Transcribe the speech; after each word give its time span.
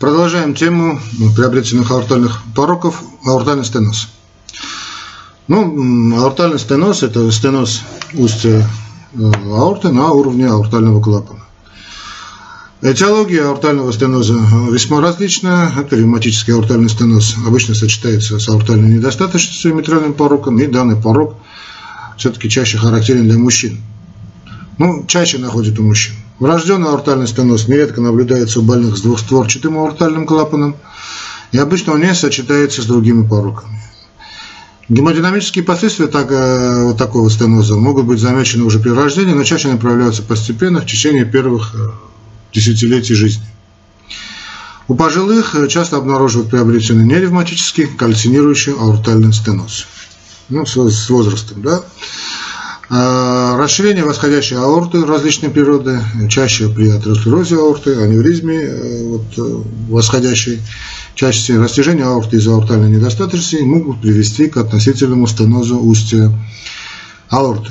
Продолжаем 0.00 0.54
тему 0.54 0.98
приобретенных 1.36 1.90
аортальных 1.90 2.40
пороков– 2.56 3.02
аортальный 3.26 3.66
стеноз. 3.66 4.08
Ну, 5.46 6.24
аортальный 6.24 6.58
стеноз– 6.58 7.02
это 7.02 7.30
стеноз 7.30 7.82
устья 8.14 8.66
э, 9.12 9.32
аорты 9.44 9.92
на 9.92 10.10
уровне 10.12 10.46
аортального 10.46 11.02
клапана. 11.02 11.44
Этиология 12.80 13.46
аортального 13.46 13.92
стеноза 13.92 14.38
весьма 14.70 15.02
различная. 15.02 15.70
Это 15.78 15.96
ревматический 15.96 16.54
аортальный 16.54 16.88
стеноз 16.88 17.36
обычно 17.46 17.74
сочетается 17.74 18.38
с 18.38 18.48
аортальной 18.48 18.94
недостаточностью 18.94 19.72
и 19.72 19.74
митральным 19.74 20.14
пороком, 20.14 20.58
и 20.60 20.66
данный 20.66 20.96
порок 20.96 21.34
все-таки 22.16 22.48
чаще 22.48 22.78
характерен 22.78 23.28
для 23.28 23.38
мужчин. 23.38 23.82
Ну, 24.78 25.04
чаще 25.06 25.36
находят 25.36 25.78
у 25.78 25.82
мужчин. 25.82 26.14
Врожденный 26.40 26.88
аортальный 26.88 27.28
стеноз 27.28 27.68
нередко 27.68 28.00
наблюдается 28.00 28.60
у 28.60 28.62
больных 28.62 28.96
с 28.96 29.02
двухстворчатым 29.02 29.78
аортальным 29.78 30.26
клапаном, 30.26 30.74
и 31.52 31.58
обычно 31.58 31.92
он 31.92 32.00
не 32.00 32.14
сочетается 32.14 32.80
с 32.80 32.86
другими 32.86 33.28
пороками. 33.28 33.78
Гемодинамические 34.88 35.62
последствия 35.64 36.06
так, 36.06 36.32
э, 36.32 36.84
вот 36.84 36.96
такого 36.96 37.30
стеноза 37.30 37.76
могут 37.76 38.06
быть 38.06 38.20
замечены 38.20 38.64
уже 38.64 38.78
при 38.78 38.88
рождении, 38.88 39.34
но 39.34 39.44
чаще 39.44 39.68
направляются 39.68 40.22
постепенно 40.22 40.80
в 40.80 40.86
течение 40.86 41.26
первых 41.26 41.74
э, 41.74 41.90
десятилетий 42.54 43.14
жизни. 43.14 43.44
У 44.88 44.94
пожилых 44.94 45.54
э, 45.54 45.68
часто 45.68 45.98
обнаруживают 45.98 46.50
приобретенный 46.50 47.04
неревматический 47.04 47.86
кальцинирующий 47.86 48.72
аортальный 48.72 49.34
стеноз. 49.34 49.86
Ну, 50.48 50.64
с 50.64 51.10
возрастом, 51.10 51.62
да. 51.62 51.82
А, 52.92 53.56
расширение 53.56 54.04
восходящей 54.04 54.56
аорты 54.56 55.04
различной 55.06 55.48
природы, 55.48 56.00
чаще 56.28 56.68
при 56.68 56.90
атеросклерозе 56.90 57.54
аорты, 57.54 57.94
аневризме 57.94 58.56
э, 58.56 59.04
вот, 59.04 59.22
э, 59.38 59.62
восходящей, 59.88 60.60
чаще 61.14 61.60
растяжение 61.60 62.04
аорты 62.04 62.38
из-за 62.38 62.52
аортальной 62.52 62.90
недостаточности 62.90 63.62
могут 63.62 64.00
привести 64.00 64.48
к 64.48 64.56
относительному 64.56 65.28
стенозу 65.28 65.78
устья 65.78 66.32
аорты. 67.28 67.70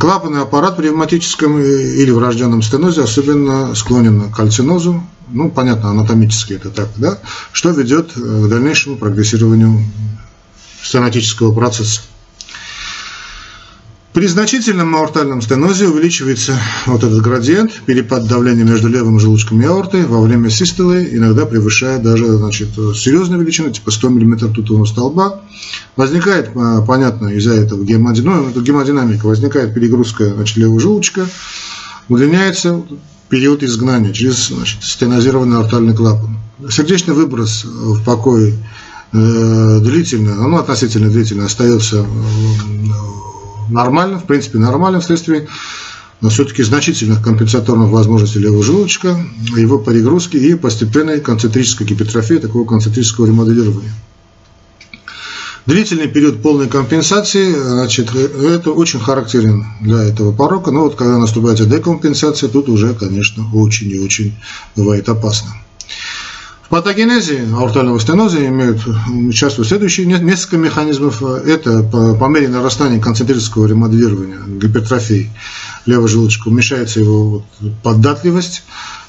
Клапанный 0.00 0.40
аппарат 0.40 0.78
при 0.78 0.86
ревматическом 0.86 1.60
или 1.60 2.10
врожденном 2.10 2.62
стенозе 2.62 3.02
особенно 3.02 3.74
склонен 3.74 4.30
к 4.30 4.36
кальцинозу, 4.36 5.04
ну, 5.28 5.50
понятно, 5.50 5.90
анатомически 5.90 6.54
это 6.54 6.70
так, 6.70 6.88
да, 6.96 7.18
что 7.52 7.68
ведет 7.68 8.12
к 8.14 8.48
дальнейшему 8.48 8.96
прогрессированию 8.96 9.84
стенотического 10.82 11.52
процесса. 11.52 12.00
При 14.14 14.28
значительном 14.28 14.94
аортальном 14.94 15.42
стенозе 15.42 15.88
увеличивается 15.88 16.56
вот 16.86 17.02
этот 17.02 17.20
градиент, 17.20 17.72
перепад 17.84 18.28
давления 18.28 18.62
между 18.62 18.86
левым 18.86 19.18
желудочком 19.18 19.60
и 19.60 19.64
аортой 19.64 20.06
во 20.06 20.20
время 20.20 20.50
систолы, 20.50 21.08
иногда 21.10 21.46
превышая 21.46 21.98
даже 21.98 22.36
значит, 22.36 22.68
серьезную 22.94 23.42
величину, 23.42 23.70
типа 23.70 23.90
100 23.90 24.10
мм 24.10 24.54
тутового 24.54 24.84
столба. 24.84 25.40
Возникает, 25.96 26.50
а, 26.54 26.82
понятно, 26.82 27.26
из-за 27.30 27.54
этого 27.54 27.82
гемодинамика, 27.82 28.52
ну, 28.54 28.62
гемодинамика, 28.62 29.26
возникает 29.26 29.74
перегрузка 29.74 30.32
значит, 30.32 30.58
левого 30.58 30.78
желудочка, 30.78 31.26
удлиняется 32.08 32.82
период 33.28 33.64
изгнания 33.64 34.12
через 34.12 34.46
значит, 34.46 34.84
стенозированный 34.84 35.56
аортальный 35.56 35.92
клапан. 35.92 36.38
Сердечный 36.70 37.14
выброс 37.14 37.64
в 37.64 38.04
покое 38.04 38.54
э, 39.12 39.78
длительно, 39.80 40.36
ну, 40.36 40.56
относительно 40.56 41.10
длительно 41.10 41.46
остается 41.46 42.06
э, 42.06 43.33
нормально, 43.68 44.18
в 44.18 44.24
принципе 44.24 44.58
нормально 44.58 45.00
вследствие 45.00 45.48
но 46.24 46.30
все-таки 46.30 46.62
значительных 46.62 47.22
компенсаторных 47.22 47.90
возможностей 47.90 48.38
левого 48.38 48.62
желудочка, 48.62 49.14
его 49.56 49.76
перегрузки 49.76 50.38
и 50.38 50.54
постепенной 50.54 51.20
концентрической 51.20 51.86
гипертрофии, 51.86 52.36
такого 52.36 52.66
концентрического 52.66 53.26
ремоделирования. 53.26 53.92
Длительный 55.66 56.08
период 56.08 56.42
полной 56.42 56.68
компенсации, 56.68 57.54
значит, 57.54 58.14
это 58.14 58.70
очень 58.70 59.00
характерен 59.00 59.66
для 59.82 60.02
этого 60.02 60.32
порока, 60.32 60.70
но 60.70 60.84
вот 60.84 60.94
когда 60.94 61.18
наступает 61.18 61.66
декомпенсация, 61.68 62.48
тут 62.48 62.70
уже, 62.70 62.94
конечно, 62.94 63.44
очень 63.52 63.90
и 63.90 63.98
очень 63.98 64.34
бывает 64.76 65.08
опасно. 65.10 65.50
Патогенезе 66.74 67.46
аортального 67.56 68.00
стеноза 68.00 68.44
имеют 68.48 68.80
участвуют 69.28 69.68
следующие 69.68 70.06
несколько 70.06 70.56
механизмов. 70.56 71.22
Это 71.22 71.84
по, 71.84 72.16
по 72.16 72.24
мере 72.24 72.48
нарастания 72.48 73.00
концентрического 73.00 73.66
ремоделирования 73.68 74.40
гипертрофии 74.60 75.30
левого 75.86 76.08
желудочка 76.08 76.48
уменьшается 76.48 76.98
его 76.98 77.44
податливость, 77.84 78.64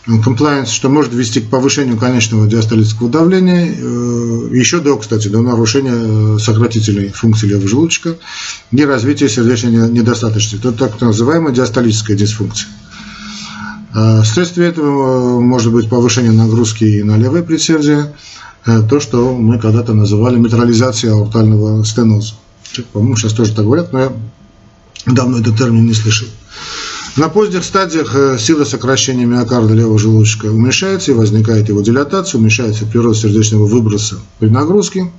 комплайенс, 0.06 0.70
что 0.70 0.90
может 0.90 1.12
вести 1.16 1.40
к 1.42 1.50
повышению 1.50 1.98
конечного 1.98 2.48
диастолического 2.48 3.10
давления, 3.10 3.74
э, 3.76 4.50
еще 4.52 4.80
до, 4.80 4.96
кстати, 4.98 5.28
до 5.30 5.42
нарушения 5.42 6.38
сократительной 6.38 7.10
функции 7.10 7.48
левого 7.48 7.68
желудочка 7.68 8.16
и 8.70 8.86
развития 8.86 9.28
сердечной 9.28 9.90
недостаточности. 9.90 10.58
Это 10.58 10.72
так 10.72 11.02
называемая 11.02 11.52
диастолическая 11.52 12.16
дисфункция. 12.16 12.70
А, 13.98 14.24
вследствие 14.24 14.68
этого 14.68 15.40
может 15.40 15.72
быть 15.72 15.88
повышение 15.88 16.34
нагрузки 16.34 16.84
и 16.84 17.02
на 17.02 17.18
левое 17.18 17.44
предсердие, 17.44 18.14
э, 18.66 18.82
то, 18.90 19.00
что 19.00 19.34
мы 19.34 19.58
когда-то 19.58 19.94
называли 19.94 20.38
метрализацией 20.38 21.14
аортального 21.14 21.86
стеноза. 21.86 22.34
По-моему, 22.92 23.16
сейчас 23.16 23.32
тоже 23.32 23.54
так 23.54 23.64
говорят, 23.64 23.94
но 23.94 24.00
я 24.02 24.14
давно 25.06 25.40
этот 25.40 25.58
термин 25.58 25.86
не 25.86 25.94
слышал. 25.94 26.28
На 27.16 27.30
поздних 27.30 27.64
стадиях 27.64 28.14
э, 28.14 28.38
сила 28.38 28.66
сокращения 28.66 29.26
миокарда 29.26 29.74
левого 29.74 29.98
желудочка 29.98 30.48
уменьшается 30.48 31.12
и 31.12 31.16
возникает 31.16 31.70
его 31.70 31.80
дилатация, 31.80 32.38
уменьшается 32.38 32.86
прирост 32.86 33.22
сердечного 33.22 33.66
выброса 33.66 34.18
при 34.40 34.50
нагрузке, 34.50 35.10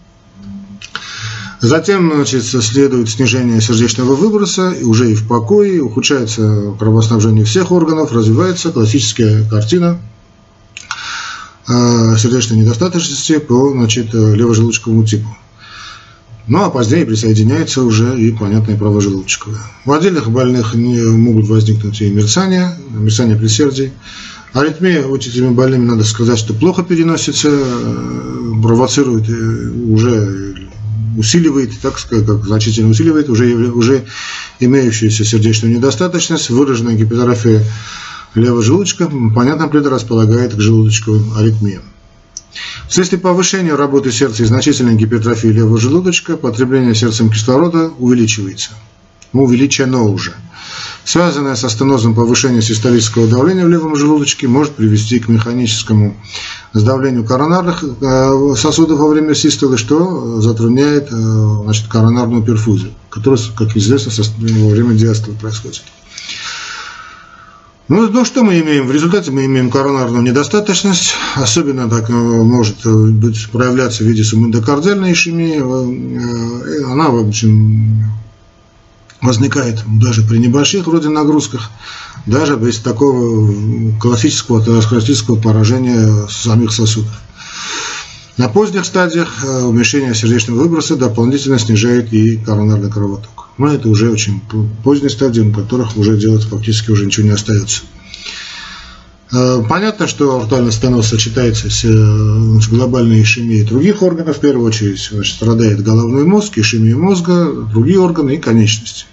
Затем 1.60 2.12
значит, 2.14 2.44
следует 2.44 3.08
снижение 3.08 3.60
сердечного 3.60 4.14
выброса, 4.14 4.72
и 4.72 4.84
уже 4.84 5.10
и 5.10 5.14
в 5.14 5.26
покое, 5.26 5.82
ухудшается 5.82 6.74
кровоснабжение 6.78 7.44
всех 7.44 7.72
органов, 7.72 8.12
развивается 8.12 8.72
классическая 8.72 9.42
картина 9.48 9.98
э, 11.66 12.16
сердечной 12.18 12.58
недостаточности 12.58 13.38
по 13.38 13.70
значит, 13.70 14.12
левожелудочковому 14.12 15.04
типу. 15.04 15.34
Ну 16.46 16.62
а 16.62 16.70
позднее 16.70 17.06
присоединяется 17.06 17.82
уже 17.82 18.20
и, 18.20 18.30
понятно, 18.32 18.72
и 18.72 18.76
правожелудочковая. 18.76 19.62
У 19.84 19.92
отдельных 19.92 20.30
больных 20.30 20.74
не 20.74 21.00
могут 21.00 21.48
возникнуть 21.48 22.00
и 22.02 22.10
мерцания, 22.10 22.76
мерцание 22.90 23.36
предсердий. 23.36 23.92
Аритмия 24.52 25.04
у 25.04 25.16
этими 25.16 25.48
больными, 25.48 25.86
надо 25.86 26.04
сказать, 26.04 26.38
что 26.38 26.54
плохо 26.54 26.82
переносится, 26.82 27.48
э, 27.50 28.52
провоцирует 28.62 29.28
уже 29.28 30.65
усиливает, 31.16 31.78
так 31.80 31.98
сказать, 31.98 32.26
как 32.26 32.44
значительно 32.44 32.90
усиливает 32.90 33.28
уже, 33.28 33.54
уже 33.54 34.04
имеющуюся 34.60 35.24
сердечную 35.24 35.74
недостаточность, 35.74 36.50
выраженная 36.50 36.94
гипертрофия 36.94 37.64
левого 38.34 38.62
желудочка, 38.62 39.10
понятно, 39.34 39.68
предрасполагает 39.68 40.54
к 40.54 40.60
желудочковой 40.60 41.22
аритмии. 41.36 41.80
Вследствие 42.88 43.20
повышения 43.20 43.74
работы 43.74 44.12
сердца 44.12 44.42
и 44.42 44.46
значительной 44.46 44.94
гипертрофии 44.94 45.48
левого 45.48 45.78
желудочка, 45.78 46.36
потребление 46.36 46.94
сердцем 46.94 47.30
кислорода 47.30 47.90
увеличивается. 47.98 48.70
Увеличено 49.32 50.02
уже 50.04 50.34
связанное 51.06 51.54
со 51.54 51.70
стенозом 51.70 52.14
повышение 52.14 52.60
систолического 52.60 53.28
давления 53.28 53.64
в 53.64 53.68
левом 53.68 53.94
желудочке 53.94 54.48
может 54.48 54.74
привести 54.74 55.20
к 55.20 55.28
механическому 55.28 56.16
сдавлению 56.72 57.24
коронарных 57.24 57.84
э, 57.84 58.54
сосудов 58.56 58.98
во 58.98 59.06
время 59.06 59.34
систолы, 59.36 59.78
что 59.78 60.40
затрудняет 60.40 61.08
э, 61.12 61.16
значит, 61.62 61.86
коронарную 61.86 62.42
перфузию, 62.42 62.90
которая, 63.08 63.40
как 63.56 63.76
известно, 63.76 64.10
во 64.36 64.68
время 64.70 64.94
диастолы 64.94 65.36
происходит. 65.36 65.84
Ну, 67.88 68.08
ну, 68.10 68.24
что 68.24 68.42
мы 68.42 68.58
имеем? 68.58 68.88
В 68.88 68.90
результате 68.90 69.30
мы 69.30 69.44
имеем 69.44 69.70
коронарную 69.70 70.24
недостаточность, 70.24 71.14
особенно 71.36 71.88
так 71.88 72.10
э, 72.10 72.12
может 72.12 72.84
быть 72.84 73.48
проявляться 73.52 74.02
в 74.02 74.08
виде 74.08 74.24
субэндокардиальной 74.24 75.12
ишемии. 75.12 75.60
Она, 76.90 77.10
в 77.10 77.28
общем, 77.28 78.05
возникает 79.22 79.82
даже 80.00 80.22
при 80.22 80.38
небольших 80.38 80.86
вроде 80.86 81.08
нагрузках, 81.08 81.70
даже 82.26 82.56
без 82.56 82.78
такого 82.78 83.92
классического 84.00 84.60
атеросклеротического 84.60 85.36
поражения 85.36 86.26
самих 86.28 86.72
сосудов. 86.72 87.12
На 88.36 88.48
поздних 88.48 88.84
стадиях 88.84 89.42
э, 89.42 89.62
уменьшение 89.62 90.14
сердечного 90.14 90.58
выброса 90.58 90.96
дополнительно 90.96 91.58
снижает 91.58 92.12
и 92.12 92.36
коронарный 92.36 92.90
кровоток. 92.90 93.48
Но 93.56 93.68
это 93.68 93.88
уже 93.88 94.10
очень 94.10 94.42
поздние 94.84 95.08
стадии, 95.08 95.40
на 95.40 95.54
которых 95.54 95.96
уже 95.96 96.18
делать 96.18 96.44
фактически 96.44 96.90
уже 96.90 97.06
ничего 97.06 97.26
не 97.26 97.32
остается. 97.32 97.84
Э, 99.32 99.62
понятно, 99.68 100.06
что 100.06 100.40
аортальный 100.40 100.70
стеноз 100.70 101.08
сочетается 101.08 101.68
с 101.68 101.84
э, 101.84 102.70
глобальной 102.70 103.22
ишемией 103.22 103.66
других 103.66 104.02
органов. 104.02 104.36
В 104.36 104.40
первую 104.40 104.66
очередь 104.66 105.00
значит, 105.10 105.34
страдает 105.34 105.82
головной 105.82 106.24
мозг, 106.24 106.58
ишемия 106.58 106.96
мозга, 106.96 107.50
другие 107.52 107.98
органы 107.98 108.36
и 108.36 108.38
конечности. 108.38 109.06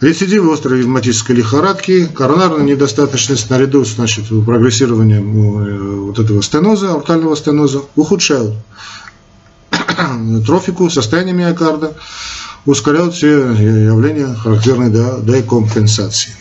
Рецидивы 0.00 0.52
острой 0.52 0.80
ревматической 0.80 1.36
лихорадки, 1.36 2.06
коронарная 2.06 2.64
недостаточность 2.64 3.48
наряду 3.48 3.84
с 3.84 3.94
значит, 3.94 4.26
прогрессированием 4.44 5.58
э, 5.58 6.00
вот 6.06 6.18
этого 6.18 6.42
стеноза, 6.42 6.92
аортального 6.92 7.36
стеноза 7.36 7.82
ухудшают 7.94 8.54
трофику, 10.46 10.90
состояние 10.90 11.34
миокарда, 11.34 11.96
ускоряют 12.66 13.14
все 13.14 13.28
явления, 13.28 14.34
характерные 14.34 14.90
для 14.90 15.20
декомпенсации. 15.20 16.32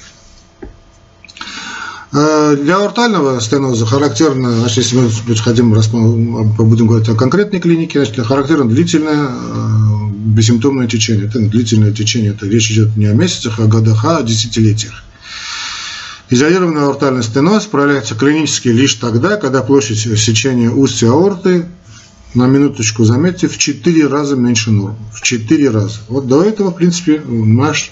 Э, 2.16 2.56
для 2.56 2.78
аортального 2.78 3.40
стеноза 3.40 3.88
характерно, 3.88 4.60
значит, 4.60 4.78
если 4.78 4.98
мы 4.98 5.36
хотим, 5.36 5.72
будем 5.72 6.88
говорить 6.88 7.10
о 7.10 7.16
конкретной 7.16 7.60
клинике, 7.60 8.06
значит, 8.06 8.24
характерно 8.24 8.70
длительное 8.70 9.30
э, 9.32 10.10
бессимптомное 10.12 10.88
течение. 10.88 11.26
Это 11.26 11.40
длительное 11.40 11.92
течение, 11.92 12.32
это 12.32 12.46
речь 12.46 12.70
идет 12.70 12.96
не 12.98 13.08
о 13.08 13.14
месяцах, 13.14 13.60
а 13.60 13.64
о 13.64 13.68
годах, 13.68 14.06
а 14.06 14.18
о 14.20 14.24
десятилетиях. 14.24 15.04
Изолированный 16.30 16.84
аортальный 16.84 17.24
стеноз 17.24 17.66
проявляется 17.66 18.14
клинически 18.14 18.68
лишь 18.68 18.94
тогда, 18.96 19.38
когда 19.38 19.64
площадь 19.64 20.00
сечения 20.00 20.70
устья 20.70 21.10
аорты, 21.10 21.66
на 22.36 22.46
минуточку 22.46 23.06
заметьте, 23.06 23.48
в 23.48 23.58
4 23.58 24.08
раза 24.08 24.36
меньше 24.36 24.72
нормы. 24.72 24.98
В 25.12 25.22
4 25.22 25.70
раза. 25.70 26.00
Вот 26.10 26.28
до 26.28 26.44
этого, 26.44 26.70
в 26.72 26.76
принципе, 26.76 27.20
наш 27.20 27.92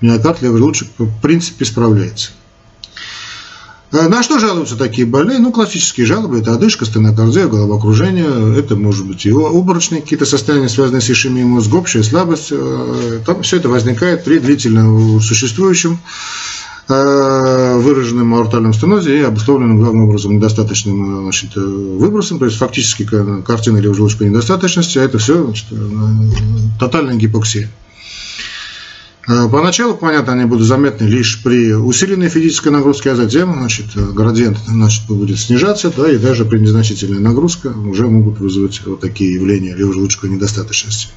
миокард 0.00 0.42
левый 0.42 0.58
желудочек 0.58 0.88
в 0.98 1.20
принципе 1.20 1.64
справляется. 1.64 2.30
Э, 3.92 4.08
на 4.08 4.22
что 4.22 4.38
жалуются 4.38 4.76
такие 4.76 5.06
больные? 5.06 5.38
Ну, 5.38 5.52
классические 5.52 6.06
жалобы– 6.06 6.38
это 6.40 6.54
одышка, 6.54 6.84
стенокардия, 6.84 7.48
головокружение, 7.48 8.58
это 8.58 8.76
может 8.76 9.06
быть 9.06 9.26
и 9.26 9.30
обморочные 9.30 10.00
какие-то 10.00 10.26
состояния, 10.26 10.68
связанные 10.68 11.00
с 11.00 11.10
ишемией 11.10 11.46
мозга, 11.46 11.76
общая 11.76 12.02
слабость. 12.02 12.48
Э, 12.52 13.20
там 13.26 13.42
все 13.42 13.56
это 13.56 13.68
возникает 13.68 14.24
при 14.24 14.38
длительно 14.38 15.20
существующем 15.20 15.98
э, 16.88 17.78
выраженном 17.78 18.32
аортальном 18.34 18.74
стенозе 18.74 19.18
и 19.18 19.22
обусловленном 19.22 19.78
главным 19.78 20.04
образом 20.04 20.36
недостаточным 20.36 21.22
значит, 21.22 21.56
выбросом, 21.56 22.38
то 22.38 22.44
есть 22.44 22.58
фактически 22.58 23.08
картина 23.44 23.78
левожелудочковой 23.78 24.30
недостаточности, 24.30 24.98
а 24.98 25.02
это 25.02 25.18
все 25.18 25.44
значит, 25.44 25.66
тотальная 26.78 27.16
гипоксия. 27.16 27.68
Э, 29.28 29.48
поначалу, 29.50 29.94
понятно, 29.94 30.32
они 30.32 30.46
будут 30.46 30.66
заметны 30.66 31.04
лишь 31.04 31.42
при 31.42 31.74
усиленной 31.74 32.28
физической 32.28 32.70
нагрузке, 32.70 33.10
а 33.10 33.16
затем 33.16 33.52
значит, 33.52 33.86
градиент 33.94 34.58
значит, 34.66 35.06
будет 35.06 35.38
снижаться, 35.38 35.92
да, 35.94 36.10
и 36.10 36.16
даже 36.16 36.44
при 36.44 36.58
незначительной 36.58 37.20
нагрузке 37.20 37.68
уже 37.68 38.06
могут 38.08 38.40
вызвать 38.40 38.80
вот 38.86 39.00
такие 39.00 39.34
явления 39.34 39.74
левожелудочковой 39.74 40.34
недостаточности. 40.34 41.08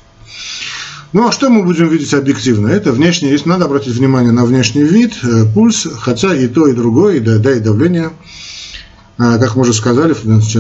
Ну 1.13 1.27
а 1.27 1.31
что 1.31 1.49
мы 1.49 1.63
будем 1.63 1.87
видеть 1.89 2.13
объективно? 2.13 2.67
Это 2.67 2.91
внешний, 2.91 3.29
если 3.29 3.47
надо 3.47 3.65
обратить 3.65 3.93
внимание 3.93 4.31
на 4.31 4.45
внешний 4.45 4.83
вид, 4.83 5.13
э, 5.23 5.45
пульс, 5.53 5.87
хотя 5.99 6.35
и 6.35 6.47
то, 6.47 6.67
и 6.67 6.73
другое, 6.73 7.17
и, 7.17 7.19
да, 7.19 7.37
да, 7.37 7.53
и 7.53 7.61
давление, 7.61 8.11
э, 9.17 9.39
как 9.39 9.55
мы 9.55 9.61
уже 9.61 9.73
сказали, 9.73 10.13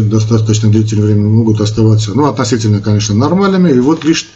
достаточно 0.09 0.69
длительное 0.69 1.07
время 1.07 1.27
могут 1.27 1.59
оставаться, 1.59 2.13
ну, 2.13 2.25
относительно, 2.25 2.79
конечно, 2.79 3.15
нормальными, 3.15 3.69
и 3.69 3.79
вот 3.79 4.05
лишь 4.05 4.27
Э, 4.27 4.29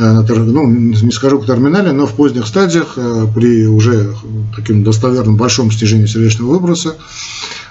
ну, 0.00 0.66
не 0.66 1.12
скажу 1.12 1.40
к 1.40 1.46
терминале, 1.46 1.92
но 1.92 2.06
в 2.06 2.14
поздних 2.14 2.46
стадиях 2.46 2.94
э, 2.96 3.26
при 3.34 3.66
уже 3.66 4.14
таким 4.56 4.82
достоверном 4.82 5.36
большом 5.36 5.70
снижении 5.70 6.06
сердечного 6.06 6.52
выброса 6.52 6.96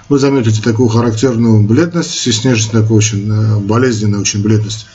вы 0.09 0.19
заметите 0.19 0.61
такую 0.61 0.89
характерную 0.89 1.61
бледность, 1.61 2.11
снежность 2.11 2.71
такую 2.71 2.97
очень 2.97 3.27
э, 3.31 3.57
болезненную 3.59 4.21
очень 4.21 4.43
бледность. 4.43 4.85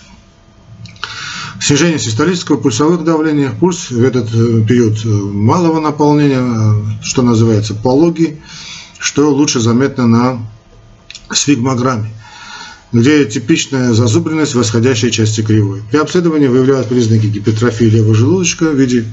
Снижение 1.61 1.99
систолического 1.99 2.57
пульсовых 2.57 3.03
давлений, 3.03 3.49
пульс 3.49 3.91
в 3.91 4.03
этот 4.03 4.31
период 4.31 5.05
малого 5.05 5.81
наполнения, 5.81 7.01
что 7.03 7.23
называется 7.23 7.75
пологий, 7.75 8.41
что 8.99 9.33
лучше 9.33 9.61
заметно 9.61 10.07
на 10.07 10.39
сфигмограмме 11.33 12.11
где 12.95 13.25
типичная 13.25 13.93
зазубренность 13.93 14.55
восходящей 14.55 15.11
части 15.11 15.43
кривой. 15.43 15.83
При 15.91 15.99
обследовании 15.99 16.47
выявляют 16.47 16.89
признаки 16.89 17.27
гипертрофии 17.27 17.87
левого 17.87 18.15
желудочка 18.15 18.71
в 18.71 18.77
виде 18.77 19.05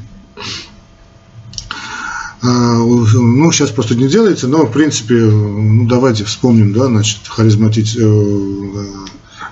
а, 2.44 2.78
ну, 2.78 3.52
сейчас 3.52 3.72
просто 3.72 3.96
не 3.96 4.08
делается, 4.08 4.48
но, 4.48 4.66
в 4.66 4.72
принципе, 4.72 5.16
ну, 5.16 5.88
давайте 5.88 6.24
вспомним, 6.26 6.74
да, 6.74 6.86
значит, 6.86 7.28
харизматич... 7.28 7.98
Э, 7.98 8.86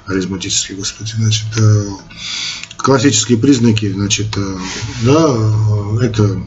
харизматические, 0.05 0.77
господи, 0.77 1.11
значит, 1.15 1.45
э, 1.59 1.85
классические 2.77 3.37
признаки, 3.37 3.91
значит, 3.91 4.35
э, 4.37 4.57
да, 5.03 5.35
это 6.01 6.41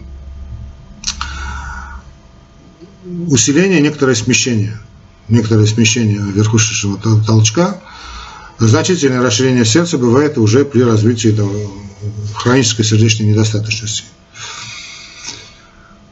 усиление, 3.29 3.81
некоторое 3.81 4.17
смещение– 4.17 4.81
некоторое 5.32 5.67
смещение 5.67 6.20
верхушечного 6.20 6.99
толчка, 7.26 7.81
значительное 8.58 9.23
расширение 9.23 9.64
сердца 9.64 9.99
бывает 9.99 10.38
уже 10.38 10.64
при 10.64 10.82
развитии 10.82 11.31
этого 11.31 11.52
хронической 12.34 12.84
сердечной 12.84 13.26
недостаточности. 13.26 14.05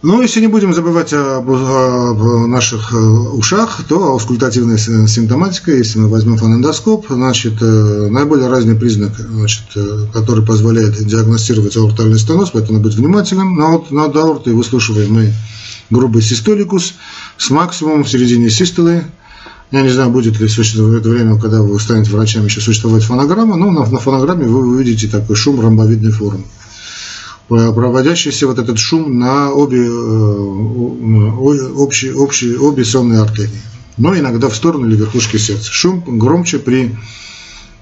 Ну, 0.03 0.23
если 0.23 0.41
не 0.41 0.47
будем 0.47 0.73
забывать 0.73 1.13
об, 1.13 1.51
об 1.51 2.47
наших 2.47 2.95
э, 2.95 2.97
ушах, 2.97 3.83
то 3.87 4.13
аускультативная 4.13 4.79
симптоматика, 4.79 5.73
если 5.73 5.99
мы 5.99 6.09
возьмем 6.09 6.39
фонендоскоп, 6.39 7.05
значит, 7.11 7.61
э, 7.61 8.09
наиболее 8.11 8.49
разный 8.49 8.77
признак, 8.77 9.13
значит, 9.19 9.65
э, 9.77 10.07
который 10.15 10.43
позволяет 10.43 10.97
диагностировать 11.05 11.77
аортальный 11.77 12.19
стеноз, 12.19 12.49
поэтому 12.51 12.79
надо 12.79 12.89
быть 12.89 12.97
внимательным. 12.97 13.57
Над, 13.57 13.91
над 13.91 14.17
аортой 14.17 14.55
выслушиваем 14.55 15.13
мы 15.13 15.35
грубый 15.91 16.23
систоликус 16.23 16.95
с 17.37 17.51
максимумом 17.51 18.05
в 18.05 18.11
середине 18.11 18.51
систолы. 18.51 19.05
Я 19.71 19.83
не 19.83 19.91
знаю, 19.91 20.11
будет 20.11 20.41
ли 20.41 20.47
в 20.47 20.97
это 20.97 21.09
время, 21.09 21.39
когда 21.39 21.63
вы 21.63 21.79
станете 21.79 22.11
врачами, 22.11 22.47
еще 22.47 22.61
существовать 22.61 23.05
фонограмма, 23.05 23.57
но 23.57 23.71
на, 23.71 23.87
на 23.87 23.99
фонограмме 23.99 24.47
вы 24.47 24.67
увидите 24.67 25.07
такой 25.09 25.37
шум 25.37 25.61
ромбовидной 25.61 26.11
формы 26.11 26.45
проводящийся 27.51 28.47
вот 28.47 28.59
этот 28.61 28.79
шум 28.79 29.19
на 29.19 29.51
обе, 29.51 29.85
э, 29.85 29.91
общие, 31.75 32.15
общие, 32.15 32.59
обе 32.59 32.85
сонные 32.85 33.21
артерии, 33.21 33.61
но 33.97 34.17
иногда 34.17 34.49
в 34.49 34.55
сторону 34.55 34.87
или 34.87 34.95
верхушки 34.95 35.37
сердца. 35.37 35.71
Шум 35.73 36.19
громче 36.19 36.61
при 36.61 36.95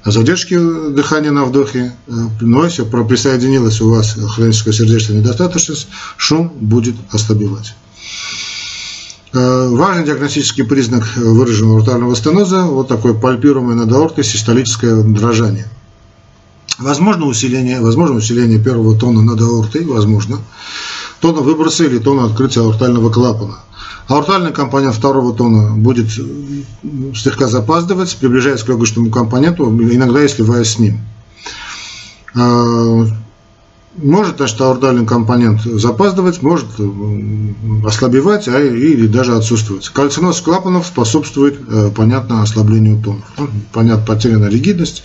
задержке 0.07 0.59
дыхания 0.59 1.33
на 1.33 1.45
вдохе, 1.45 1.93
э, 2.07 2.13
но 2.41 2.65
если 2.65 2.85
присоединилась 2.85 3.83
у 3.83 3.91
вас 3.91 4.17
хроническая 4.31 4.73
сердечная 4.73 5.19
недостаточность, 5.19 5.89
шум 6.17 6.49
будет 6.61 6.95
ослабевать. 7.11 7.75
Э, 9.35 9.69
важный 9.69 10.05
диагностический 10.05 10.65
признак 10.65 11.05
выраженного 11.17 11.81
ротарного 11.81 12.17
стеноза– 12.17 12.63
вот 12.65 12.89
такое 12.89 13.13
пальпируемое 13.13 13.75
над 13.75 13.93
аортой 13.93 14.25
систолическое 14.25 15.03
дрожание. 15.03 15.69
Возможно 16.79 17.27
усиление, 17.27 17.81
возможно 17.81 18.17
усиление 18.17 18.59
первого 18.59 18.99
тона 18.99 19.21
над 19.23 19.41
аортой, 19.41 19.85
возможно, 19.85 20.39
тона 21.21 21.41
выброса 21.41 21.85
или 21.85 21.99
тона 21.99 22.25
открытия 22.25 22.61
аортального 22.61 23.11
клапана. 23.11 23.59
Аортальный 24.07 24.53
компонент 24.53 24.95
второго 24.95 25.35
тона 25.35 25.77
будет 25.77 26.11
слегка 26.11 27.49
запаздывать, 27.49 28.17
приближаясь 28.17 28.63
к 28.63 28.69
легочному 28.69 29.11
компоненту, 29.11 29.69
иногда 29.69 30.25
и 30.25 30.29
сливаясь 30.29 30.71
с 30.71 30.79
ним. 30.79 31.01
Может 33.97 34.37
значит, 34.37 34.61
аортальный 34.61 35.07
компонент 35.07 35.63
запаздывать, 35.63 36.43
может 36.43 36.67
э, 36.79 36.89
ослабевать 37.85 38.47
а, 38.47 38.61
или 38.61 39.07
даже 39.07 39.35
отсутствовать. 39.35 39.89
Кальциноз 39.89 40.41
клапанов 40.41 40.87
способствует, 40.87 41.59
э, 41.69 41.91
понятно, 41.95 42.43
ослаблению 42.43 43.03
тонов. 43.03 43.25
Ну, 43.37 43.49
понятно, 43.73 44.05
потеряна 44.07 44.47
ригидность, 44.47 45.03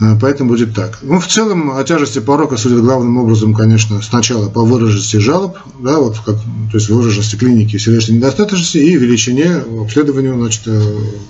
э, 0.00 0.16
поэтому 0.20 0.50
будет 0.50 0.74
так. 0.74 0.98
Ну, 1.02 1.20
в 1.20 1.28
целом, 1.28 1.70
о 1.70 1.84
тяжести 1.84 2.18
порока 2.18 2.56
судят 2.56 2.80
главным 2.80 3.16
образом, 3.18 3.54
конечно, 3.54 4.02
сначала 4.02 4.48
по 4.48 4.62
выраженности 4.62 5.18
жалоб, 5.18 5.58
да, 5.78 5.98
вот 5.98 6.16
как, 6.18 6.36
то 6.36 6.78
есть 6.78 6.88
выраженности 6.88 7.36
клиники 7.36 7.76
сердечной 7.76 8.16
недостаточности 8.16 8.78
и 8.78 8.96
величине 8.96 9.62
обследованию 9.82 10.34
значит, 10.34 10.66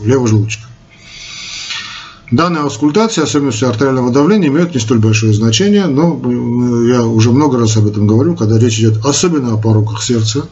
левого 0.02 0.28
желудочка. 0.28 0.64
Данные 2.30 2.62
аускультации, 2.62 3.22
особенности 3.22 3.64
артериального 3.64 4.12
давления, 4.12 4.48
имеют 4.48 4.74
не 4.74 4.80
столь 4.80 4.98
большое 4.98 5.32
значение, 5.32 5.86
но 5.86 6.20
э, 6.22 6.90
я 6.90 7.02
уже 7.02 7.32
много 7.32 7.58
раз 7.58 7.76
об 7.78 7.86
этом 7.86 8.06
говорю, 8.06 8.36
когда 8.36 8.58
речь 8.58 8.78
идет 8.78 9.04
особенно 9.06 9.54
о 9.54 9.56
пороках 9.56 10.02
сердца, 10.02 10.46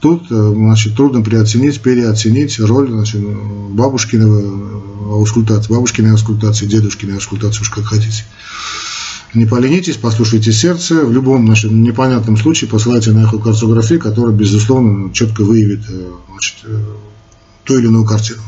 тут 0.00 0.24
э, 0.30 0.52
значит, 0.56 0.96
трудно 0.96 1.22
переоценить, 1.22 1.80
переоценить 1.80 2.58
роль 2.58 2.90
значит, 2.90 3.22
бабушкиного 3.22 4.40
э, 4.40 5.12
аускультации, 5.12 5.72
бабушкиной 5.72 6.10
аускультации, 6.10 6.66
дедушкиной 6.66 7.14
аускультации, 7.14 7.60
уж 7.60 7.70
как 7.70 7.84
хотите. 7.84 8.24
Не 9.34 9.46
поленитесь, 9.46 9.96
послушайте 9.96 10.52
сердце. 10.52 11.04
В 11.04 11.12
любом 11.12 11.46
значит, 11.46 11.70
непонятном 11.70 12.36
случае 12.36 12.68
посылайте 12.68 13.12
на 13.12 13.24
эхокардиографию, 13.24 14.00
которая, 14.00 14.34
безусловно, 14.34 15.12
четко 15.12 15.42
выявит 15.42 15.82
значит, 16.30 16.54
ту 17.64 17.78
или 17.78 17.86
иную 17.86 18.04
картину. 18.04 18.40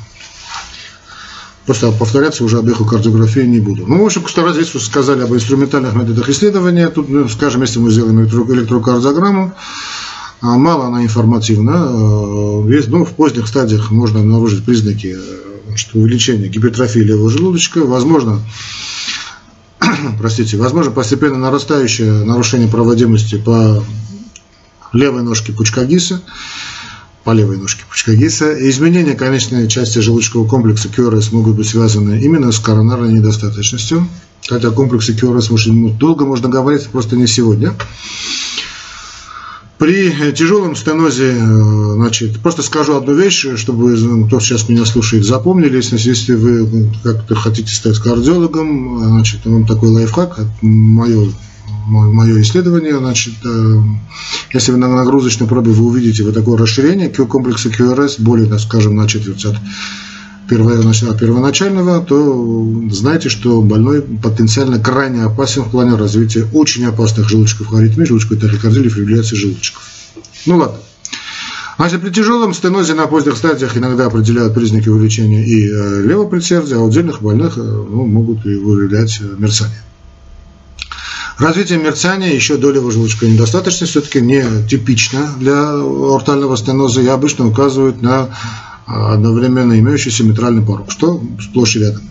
Просто 1.67 1.91
повторяться 1.93 2.45
уже 2.45 2.59
об 2.59 2.69
эхокардиографии 2.69 3.41
не 3.41 3.61
буду. 3.61 3.87
Ну, 3.87 4.03
в 4.03 4.07
общем, 4.07 4.27
что 4.27 4.53
здесь 4.53 4.71
сказали 4.83 5.23
об 5.23 5.35
инструментальных 5.35 5.95
методах 5.95 6.29
исследования. 6.29 6.89
Тут, 6.89 7.09
ну, 7.09 7.29
скажем, 7.29 7.63
если 7.63 7.81
мы 7.81 7.91
сделаем 7.91 8.25
электрокардиограмму, 8.25 9.53
а, 10.41 10.47
мало 10.59 10.87
она 10.87 11.03
информативна. 11.03 12.69
Есть, 12.69 12.89
ну, 12.89 13.05
в 13.05 13.13
поздних 13.15 13.49
стадиях 13.49 13.91
можно 13.91 14.21
обнаружить 14.21 14.65
признаки 14.65 15.17
что 15.77 15.99
увеличения 15.99 16.49
гипертрофии 16.49 17.01
левого 17.01 17.31
желудочка, 17.31 17.85
возможно, 17.85 18.41
простите, 20.19 20.57
возможно 20.57 20.93
постепенно 20.93 21.37
нарастающее 21.37 22.25
нарушение 22.25 22.69
проводимости 22.69 23.37
по 23.37 23.85
левой 24.93 25.23
ножке 25.23 25.53
пучка 25.53 25.85
ГИСа, 25.85 26.23
по 27.27 27.33
левой 27.33 27.57
ножке 27.57 27.83
пучка 27.89 28.15
ГИСа. 28.15 28.53
И 28.53 28.71
изменения 28.71 29.15
конечной 29.15 29.67
части 29.67 29.99
желудочкового 29.99 30.47
комплекса 30.49 30.89
QRS 30.89 31.35
могут 31.35 31.57
быть 31.57 31.69
связаны 31.69 32.21
именно 32.21 32.53
с 32.53 32.61
коронарной 32.61 33.13
недостаточностью. 33.15 34.07
Хотя 34.49 34.71
комплексе 34.71 35.13
QRS 35.13 35.51
может, 35.51 35.99
долго 35.99 36.25
можно 36.25 36.49
говорить, 36.49 36.87
просто 36.87 37.17
не 37.17 37.27
сегодня. 37.27 37.75
При 39.79 40.33
тяжелом 40.33 40.77
стенозе, 40.77 41.33
э, 41.37 41.93
значит, 41.97 42.39
просто 42.41 42.63
скажу 42.63 42.97
одну 42.97 43.15
вещь, 43.15 43.45
чтобы 43.57 44.25
кто 44.29 44.39
сейчас 44.39 44.69
меня 44.69 44.85
слушает, 44.85 45.25
запомнили, 45.25 45.83
если, 45.99 46.35
вы 46.35 46.93
как-то 47.03 47.35
хотите 47.35 47.75
стать 47.75 47.99
кардиологом, 47.99 49.01
значит, 49.01 49.45
вам 49.45 49.67
такой 49.67 49.91
лайфхак, 49.91 50.39
мое, 50.63 51.33
мое 51.87 52.41
исследование, 52.43 52.99
значит, 52.99 53.35
э, 53.45 53.81
если 54.53 54.73
вы 54.73 54.79
на 54.79 54.89
нагрузочной 54.89 55.47
пробе 55.47 55.71
вы 55.71 55.87
увидите 55.87 56.25
вот 56.25 56.35
такое 56.35 56.59
расширение 56.59 57.09
комплекса 57.09 57.69
QRS, 57.69 58.17
более, 58.19 58.59
скажем, 58.59 58.97
на 58.97 59.09
четверть 59.09 59.45
от 59.45 59.57
первоначального, 60.49 62.05
то 62.05 62.73
знаете, 62.91 63.29
что 63.29 63.63
больной 63.63 64.03
потенциально 64.03 64.79
крайне 64.79 65.25
опасен 65.25 65.63
в 65.63 65.71
плане 65.71 65.97
развития 65.97 66.47
очень 66.53 66.85
опасных 66.85 67.29
желудочков 67.29 67.73
аритмии, 67.75 68.05
желудочковой 68.05 68.41
тахикардии, 68.41 68.89
фибрилляции 68.89 69.37
желудочков. 69.37 69.83
Ну 70.47 70.57
ладно. 70.57 70.79
Значит, 71.79 72.01
при 72.01 72.11
тяжелом 72.11 72.55
стенозе 72.55 72.95
на 72.95 73.07
поздних 73.07 73.37
стадиях 73.37 73.77
иногда 73.77 74.07
определяют 74.07 74.55
признаки 74.55 74.89
увеличения 74.89 75.45
и 75.45 75.69
э, 75.69 76.03
левого 76.03 76.27
предсердия, 76.27 76.77
а 76.77 76.81
у 76.81 76.89
отдельных 76.89 77.21
больных 77.21 77.59
э, 77.59 77.61
ну, 77.61 78.07
могут 78.07 78.47
и 78.47 78.55
выявлять 78.55 79.21
мерцание. 79.37 79.83
Развитие 81.39 81.79
мерцания 81.79 82.33
еще 82.33 82.57
долевого 82.57 82.91
желудочковой 82.91 83.35
недостаточности 83.35 83.85
все-таки 83.85 84.23
не 84.23 84.43
типично 84.67 85.35
для 85.39 85.71
ортального 86.15 86.57
стеноза 86.57 87.03
и 87.03 87.09
обычно 87.09 87.47
указывают 87.47 88.01
на 88.01 88.31
одновременно 88.87 89.79
имеющийся 89.79 90.25
митральный 90.25 90.63
порог, 90.63 90.91
что 90.91 91.23
сплошь 91.41 91.77
и 91.77 91.81
рядом. 91.81 92.03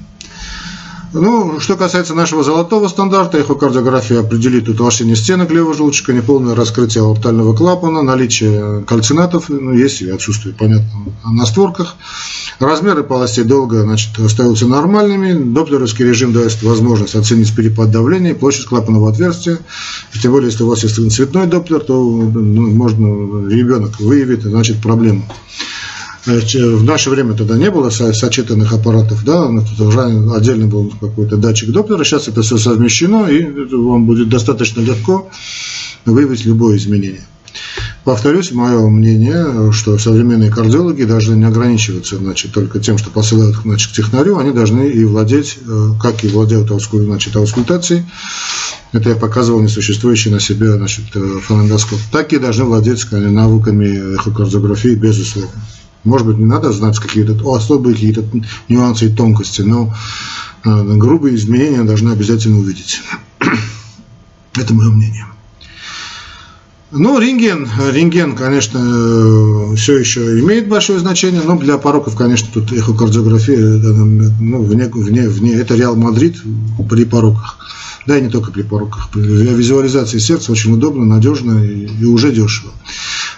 Ну, 1.18 1.62
что 1.62 1.78
касается 1.78 2.14
нашего 2.14 2.44
золотого 2.44 2.90
стандарта, 2.90 3.38
эхокардиография 3.38 4.20
определит 4.20 4.68
утолщение 4.68 5.16
стенок 5.16 5.50
левого 5.50 5.74
желудочка, 5.74 6.12
неполное 6.12 6.56
раскрытие 6.56 7.06
аортального 7.06 7.56
клапана, 7.56 8.02
наличие 8.02 8.84
кальцинатов, 8.84 9.48
ну, 9.48 9.72
есть 9.72 10.02
и 10.02 10.10
отсутствие, 10.10 10.54
понятно, 10.54 11.06
на 11.24 11.46
створках. 11.46 11.96
Размеры 12.60 13.04
полостей 13.04 13.46
долго 13.46 13.84
значит, 13.84 14.20
остаются 14.20 14.68
нормальными. 14.68 15.54
Доплеровский 15.54 16.04
режим 16.04 16.34
дает 16.34 16.62
возможность 16.64 17.16
оценить 17.16 17.56
перепад 17.56 17.92
давления, 17.92 18.36
площадь 18.36 18.66
клапанного 18.66 19.10
отверстия. 19.10 19.60
Тем 20.22 20.34
более, 20.34 20.52
если 20.52 20.64
у 20.64 20.68
вас 20.68 20.84
есть 20.84 20.96
цветной 21.14 21.48
доплер, 21.48 21.80
то 21.80 21.94
ну, 21.94 22.72
можно 22.72 23.48
ребенок 23.50 24.02
выявит 24.02 24.44
значит, 24.44 24.82
проблему. 24.82 25.26
В 26.26 26.84
наше 26.84 27.12
время 27.12 27.36
тогда 27.36 27.56
не 27.56 27.70
было 27.70 27.92
сочетанных 27.92 28.74
аппаратов, 28.74 29.24
да, 29.24 29.48
тут 29.48 29.80
уже 29.80 30.02
отдельно 30.02 30.66
был 30.66 30.92
какой-то 31.00 31.38
датчик 31.38 31.70
Доплера, 31.70 32.04
сейчас 32.04 32.28
это 32.28 32.42
все 32.42 32.58
совмещено, 32.58 33.28
и 33.28 33.46
вам 33.72 34.08
будет 34.08 34.30
достаточно 34.30 34.82
легко 34.82 35.30
выявить 36.06 36.46
любое 36.46 36.78
изменение. 36.78 37.22
Повторюсь, 38.04 38.52
мое 38.52 38.88
мнение, 38.88 39.72
что 39.72 39.98
современные 39.98 40.52
кардиологи 40.52 41.04
должны 41.04 41.36
не 41.36 41.46
ограничиваться 41.46 42.18
значит, 42.18 42.52
только 42.52 42.80
тем, 42.80 42.98
что 42.98 43.10
посылают 43.10 43.56
значит, 43.64 43.92
к 43.92 43.96
технарю, 43.96 44.38
они 44.38 44.52
должны 44.52 44.88
и 44.88 45.06
владеть, 45.06 45.58
э, 45.68 45.90
как 46.00 46.24
и 46.24 46.28
владеют 46.28 46.72
значит, 46.92 47.36
аускультацией, 47.36 48.04
это 48.92 49.10
я 49.10 49.16
показывал 49.16 49.62
несуществующий 49.62 50.32
на 50.32 50.40
себе 50.40 50.74
значит, 50.74 51.06
э, 51.16 51.40
фонендоскоп, 51.42 52.00
так 52.12 52.34
и 52.34 52.38
должны 52.38 52.66
владеть 52.66 53.12
навыками 53.12 54.16
эхокардиографии, 54.16 54.96
безусловно. 54.96 55.62
Может 56.06 56.28
быть, 56.28 56.38
не 56.38 56.46
надо 56.46 56.72
знать 56.72 56.98
какие-то 57.00 57.36
особые 57.54 57.96
какие-то 57.96 58.24
нюансы 58.70 59.08
и 59.08 59.14
тонкости, 59.14 59.62
но 59.62 59.94
э, 60.64 60.98
грубые 60.98 61.36
изменения 61.36 61.84
должны 61.84 62.12
обязательно 62.12 62.60
увидеть. 62.60 63.02
Это 64.56 64.74
мое 64.74 64.92
мнение. 64.92 65.26
Ну, 66.92 67.20
рентген, 67.20 67.68
рентген, 67.92 68.36
конечно, 68.36 68.78
э, 68.78 69.76
все 69.76 69.98
еще 69.98 70.40
имеет 70.40 70.70
большое 70.70 71.00
значение, 71.00 71.42
но 71.44 71.58
для 71.58 71.80
пороков, 71.80 72.16
конечно, 72.16 72.48
тут 72.54 72.72
эхокардиография, 72.72 73.58
ну, 73.58 74.62
вне, 74.62 74.88
вне, 74.88 75.28
вне, 75.28 75.56
это 75.56 75.76
Реал 75.76 75.96
Мадрид 75.96 76.38
при 76.88 77.04
пороках. 77.04 77.58
Да 78.06 78.18
и 78.18 78.22
не 78.22 78.30
только 78.30 78.52
при 78.52 78.62
пороках. 78.62 79.10
Для 79.16 79.54
визуализации 79.54 80.20
сердца 80.20 80.52
очень 80.52 80.74
удобно, 80.74 81.06
надежно 81.06 81.66
и, 81.66 81.88
и 81.88 82.06
уже 82.06 82.32
дешево. 82.32 82.72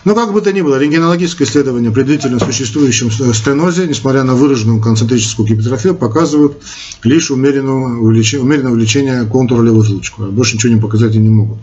Но 0.07 0.15
как 0.15 0.31
бы 0.31 0.39
то 0.39 0.53
ни 0.53 0.61
было, 0.61 0.79
рентгенологическое 0.79 1.45
исследование 1.45 1.91
при 1.91 2.03
длительно 2.03 2.39
существующем 2.39 3.11
стенозе, 3.11 3.87
несмотря 3.87 4.23
на 4.23 4.35
выраженную 4.35 4.79
концентрическую 4.79 5.45
гипертрофию, 5.45 5.95
показывают 5.95 6.63
лишь 7.03 7.29
умеренное 7.29 7.99
увеличение, 7.99 8.45
умеренное 8.45 8.71
увеличение 8.71 9.25
контура 9.25 9.61
левого 9.63 9.83
желудочка. 9.83 10.21
Больше 10.21 10.55
ничего 10.55 10.73
не 10.73 10.79
показать 10.79 11.13
и 11.15 11.17
не 11.17 11.27
могут. 11.27 11.57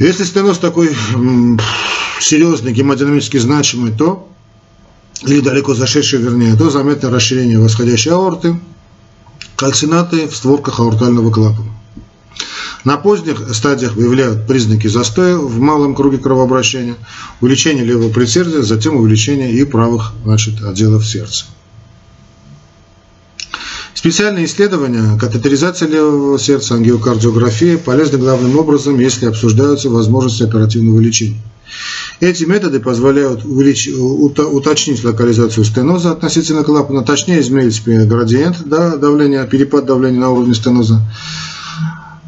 Если 0.00 0.24
стеноз 0.24 0.58
такой 0.58 0.90
серьезный, 2.20 2.72
гемодинамически 2.72 3.36
значимый, 3.36 3.92
то 3.92 4.28
или 5.22 5.38
далеко 5.38 5.76
зашедший, 5.76 6.18
вернее, 6.18 6.56
то 6.56 6.70
заметно 6.70 7.08
расширение 7.08 7.60
восходящей 7.60 8.10
аорты, 8.10 8.58
кальцинаты 9.54 10.26
в 10.26 10.34
створках 10.34 10.80
аортального 10.80 11.30
клапана. 11.30 11.70
На 12.84 12.96
поздних 12.96 13.54
стадиях 13.54 13.94
выявляют 13.94 14.46
признаки 14.46 14.86
застоя 14.86 15.36
в 15.36 15.58
малом 15.58 15.94
круге 15.94 16.18
кровообращения, 16.18 16.96
увеличение 17.40 17.84
левого 17.84 18.10
предсердия, 18.10 18.62
затем 18.62 18.96
увеличение 18.96 19.52
и 19.52 19.64
правых 19.64 20.12
значит, 20.24 20.62
отделов 20.62 21.06
сердца. 21.06 21.44
Специальные 23.92 24.46
исследования, 24.46 25.18
катетеризация 25.18 25.86
левого 25.86 26.38
сердца, 26.38 26.74
ангиокардиография 26.74 27.76
полезны 27.76 28.16
главным 28.16 28.56
образом, 28.56 28.98
если 28.98 29.26
обсуждаются 29.26 29.90
возможности 29.90 30.42
оперативного 30.42 31.00
лечения. 31.00 31.42
Эти 32.18 32.44
методы 32.44 32.80
позволяют 32.80 33.44
увеличить, 33.44 33.94
уточнить 33.94 35.04
локализацию 35.04 35.64
стеноза 35.64 36.12
относительно 36.12 36.64
клапана, 36.64 37.02
точнее 37.02 37.40
измерить 37.40 37.82
градиент 37.84 38.62
да, 38.64 38.96
давления, 38.96 39.44
перепад 39.44 39.84
давления 39.84 40.20
на 40.20 40.30
уровне 40.30 40.54
стеноза, 40.54 41.02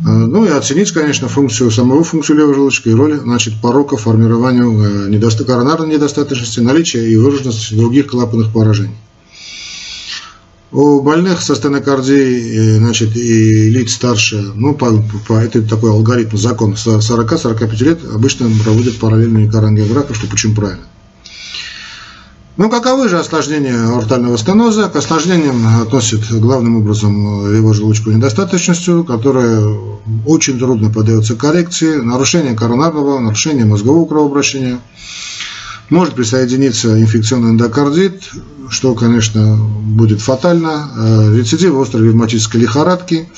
ну 0.04 0.44
и 0.44 0.48
оценить, 0.48 0.90
конечно, 0.90 1.28
функцию, 1.28 1.70
самого 1.70 2.02
функцию 2.02 2.38
левой 2.38 2.54
желудочка 2.54 2.90
и 2.90 2.94
роль 2.94 3.20
значит, 3.20 3.54
порока 3.60 3.96
формированию 3.96 5.06
э, 5.06 5.08
недоста- 5.08 5.44
коронарной 5.44 5.88
недостаточности, 5.94 6.58
наличия 6.58 7.08
и 7.08 7.16
выраженности 7.16 7.74
других 7.74 8.08
клапанных 8.08 8.52
поражений. 8.52 8.96
У 10.72 11.02
больных 11.02 11.42
со 11.42 11.54
стенокардией 11.54 12.76
э, 12.76 12.76
значит, 12.78 13.16
и 13.16 13.70
лиц 13.70 13.92
старше, 13.92 14.42
ну, 14.54 14.74
по, 14.74 14.90
по, 15.28 15.34
это 15.34 15.62
такой 15.62 15.90
алгоритм, 15.90 16.36
закон, 16.36 16.72
40-45 16.72 17.84
лет 17.84 18.00
обычно 18.12 18.50
проводят 18.64 18.98
параллельную 18.98 19.48
экарангиографию, 19.48 20.14
что 20.14 20.26
очень 20.32 20.54
правильно. 20.54 20.84
Ну, 22.58 22.68
каковы 22.68 23.08
же 23.08 23.18
осложнения 23.18 23.88
аортального 23.94 24.36
стеноза? 24.36 24.90
К 24.90 24.96
осложнениям 24.96 25.80
относят 25.80 26.30
главным 26.30 26.76
образом 26.76 27.56
его 27.56 27.72
желудочковую 27.72 28.18
недостаточностью, 28.18 29.04
которая 29.04 29.66
очень 30.26 30.58
трудно 30.58 30.90
поддается 30.90 31.34
коррекции, 31.34 31.96
нарушение 31.96 32.54
коронарного, 32.54 33.20
нарушение 33.20 33.64
мозгового 33.64 34.06
кровообращения. 34.06 34.80
Может 35.88 36.14
присоединиться 36.14 37.00
инфекционный 37.00 37.52
эндокардит, 37.52 38.30
что, 38.68 38.94
конечно, 38.94 39.56
будет 39.56 40.20
фатально. 40.20 40.90
Э, 40.94 41.34
рецидив 41.34 41.74
острой 41.78 42.08
ревматической 42.08 42.60
лихорадки, 42.60 43.30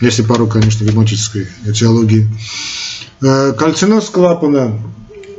если 0.00 0.22
порог, 0.22 0.52
конечно, 0.52 0.84
ревматической 0.84 1.48
этиологии. 1.66 2.28
Э, 3.20 3.52
кальциноз 3.58 4.08
клапана 4.10 4.78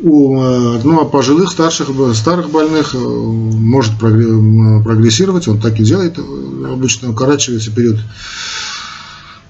у 0.04 0.36
ну, 0.84 1.00
а 1.00 1.06
пожилых, 1.06 1.52
старших, 1.52 1.90
старых 2.14 2.50
больных 2.50 2.94
э, 2.94 2.98
может 2.98 3.98
прогрессировать, 3.98 5.48
он 5.48 5.62
так 5.62 5.80
и 5.80 5.84
делает, 5.84 6.20
э, 6.20 6.22
обычно 6.70 7.12
укорачивается 7.12 7.72
период 7.72 8.00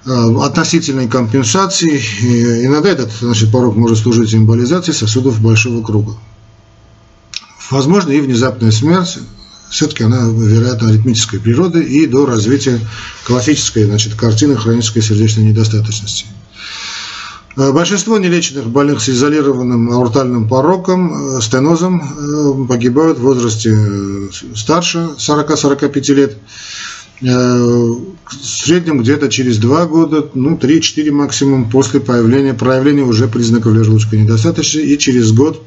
э, 0.06 0.36
относительной 0.42 1.08
компенсации. 1.08 2.00
И 2.22 2.66
иногда 2.66 2.90
этот 2.90 3.10
значит, 3.20 3.50
порог 3.50 3.74
может 3.74 3.98
служить 3.98 4.32
эмболизацией 4.32 4.96
сосудов 4.96 5.40
большого 5.40 5.82
круга. 5.82 6.12
Возможно 7.70 8.12
и 8.12 8.20
внезапная 8.20 8.70
смерть 8.70 9.18
все-таки 9.70 10.04
она, 10.04 10.28
вероятно, 10.28 10.90
аритмической 10.90 11.40
природы 11.40 11.82
и 11.82 12.06
до 12.06 12.26
развития 12.26 12.78
классической 13.24 13.86
значит, 13.86 14.14
картины 14.14 14.54
хронической 14.54 15.02
сердечной 15.02 15.46
недостаточности. 15.46 16.26
Э, 17.56 17.72
большинство 17.72 18.18
нелеченных 18.18 18.68
больных 18.68 19.00
с 19.00 19.08
изолированным 19.08 19.92
аортальным 19.92 20.48
пороком, 20.48 21.36
э, 21.36 21.40
стенозом, 21.40 22.02
э, 22.02 22.66
погибают 22.66 23.18
в 23.18 23.22
возрасте 23.22 23.76
старше 24.54 25.10
40-45 25.18 26.14
лет. 26.14 26.36
В 27.20 27.96
среднем 28.42 29.00
где-то 29.00 29.30
через 29.30 29.58
2 29.58 29.86
года, 29.86 30.28
ну 30.34 30.58
3-4 30.58 31.12
максимум 31.12 31.70
после 31.70 32.00
появления, 32.00 32.54
проявления 32.54 33.04
уже 33.04 33.28
признаков 33.28 33.72
желудочковой 33.72 34.24
недостаточности 34.24 34.84
и 34.84 34.98
через 34.98 35.30
год 35.32 35.62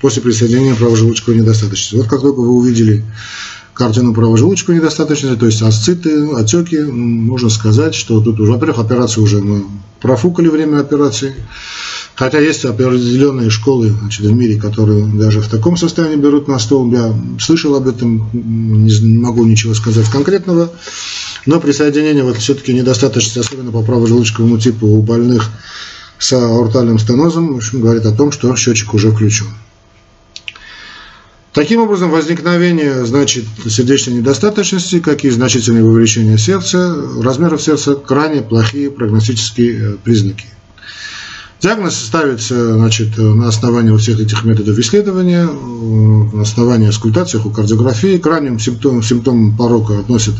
после 0.00 0.22
присоединения 0.22 0.74
правожелудочковой 0.76 1.40
недостаточности. 1.40 1.96
Вот 1.96 2.06
как 2.06 2.22
только 2.22 2.40
вы 2.40 2.50
увидели 2.50 3.04
картину 3.74 4.14
правожелудочковой 4.14 4.78
недостаточности, 4.78 5.38
то 5.38 5.46
есть 5.46 5.62
асциты, 5.62 6.28
отеки, 6.34 6.78
можно 6.78 7.48
сказать, 7.48 7.94
что 7.94 8.20
тут 8.20 8.38
уже, 8.40 8.52
во-первых, 8.52 8.78
операцию 8.78 9.24
уже 9.24 9.38
мы 9.38 9.64
профукали 10.00 10.48
время 10.48 10.80
операции. 10.80 11.34
Хотя 12.14 12.40
есть 12.40 12.64
определенные 12.64 13.48
школы 13.48 13.88
значит, 13.88 14.26
в 14.26 14.32
мире, 14.32 14.60
которые 14.60 15.06
даже 15.06 15.40
в 15.40 15.48
таком 15.48 15.78
состоянии 15.78 16.16
берут 16.16 16.46
на 16.46 16.58
стол. 16.58 16.90
Я 16.92 17.14
слышал 17.40 17.74
об 17.74 17.88
этом, 17.88 18.28
не 18.32 19.16
могу 19.16 19.44
ничего 19.44 19.72
сказать 19.72 20.06
конкретного. 20.10 20.70
Но 21.46 21.58
присоединение 21.58 22.22
вот 22.22 22.36
все-таки 22.36 22.74
недостаточности, 22.74 23.38
особенно 23.38 23.72
по 23.72 23.82
правожелудочковому 23.82 24.58
типу 24.58 24.86
у 24.86 25.02
больных 25.02 25.50
с 26.18 26.32
аортальным 26.34 26.98
стенозом, 26.98 27.54
в 27.54 27.56
общем, 27.56 27.80
говорит 27.80 28.04
о 28.04 28.12
том, 28.12 28.30
что 28.30 28.54
счетчик 28.54 28.92
уже 28.94 29.10
включен. 29.10 29.46
Таким 31.52 31.82
образом, 31.82 32.10
возникновение 32.10 33.04
значит, 33.04 33.44
сердечной 33.68 34.14
недостаточности, 34.14 35.00
как 35.00 35.22
и 35.24 35.30
значительное 35.30 35.84
вовлечение 35.84 36.38
сердца, 36.38 36.96
размеров 37.20 37.60
сердца 37.60 37.94
крайне 37.94 38.40
плохие 38.40 38.90
прогностические 38.90 39.72
э, 39.72 39.96
признаки. 40.02 40.46
Диагноз 41.60 41.94
ставится 41.94 42.74
значит, 42.74 43.18
на 43.18 43.48
основании 43.48 43.94
всех 43.98 44.18
этих 44.18 44.44
методов 44.44 44.78
исследования, 44.78 45.46
э, 45.46 46.36
на 46.36 46.40
основании 46.40 46.88
аскультации, 46.88 47.38
эхокардиографии. 47.38 48.16
К 48.16 48.26
ранним 48.28 48.58
симптомам, 48.58 49.02
симптомам 49.02 49.54
порока 49.54 49.98
относят 49.98 50.36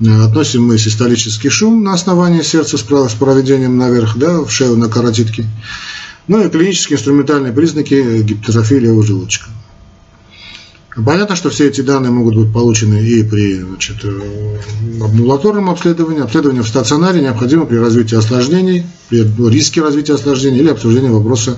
э, 0.00 0.24
Относим 0.24 0.66
мы 0.66 0.78
систолический 0.78 1.48
шум 1.48 1.84
на 1.84 1.94
основании 1.94 2.42
сердца 2.42 2.76
с 2.76 2.82
проведением 2.82 3.78
наверх, 3.78 4.16
да, 4.16 4.40
в 4.40 4.50
шею 4.50 4.76
на 4.76 4.88
каротидке. 4.88 5.46
Ну 6.26 6.44
и 6.44 6.50
клинические 6.50 6.96
инструментальные 6.96 7.52
признаки 7.52 8.22
гипертрофии 8.22 8.74
левого 8.74 9.04
желудочка. 9.06 9.48
Понятно, 11.04 11.36
что 11.36 11.50
все 11.50 11.68
эти 11.68 11.80
данные 11.80 12.10
могут 12.10 12.36
быть 12.36 12.52
получены 12.52 13.00
и 13.00 13.22
при 13.22 13.60
значит, 13.60 13.98
э, 14.04 14.58
амбулаторном 15.00 15.70
обследовании, 15.70 16.22
обследовании 16.22 16.62
в 16.62 16.68
стационаре 16.68 17.20
необходимо 17.20 17.66
при 17.66 17.76
развитии 17.76 18.16
осложнений, 18.16 18.84
при 19.08 19.24
риске 19.48 19.80
развития 19.80 20.14
осложнений 20.14 20.58
или 20.58 20.70
обсуждении 20.70 21.08
вопроса 21.08 21.56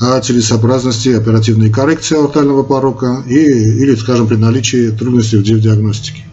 о 0.00 0.20
целесообразности 0.20 1.10
оперативной 1.10 1.70
коррекции 1.70 2.16
аортального 2.16 2.62
порока 2.62 3.22
и, 3.28 3.34
или, 3.34 3.94
скажем, 3.96 4.26
при 4.26 4.36
наличии 4.36 4.90
трудностей 4.90 5.36
в 5.36 5.42
диагностике. 5.42 6.24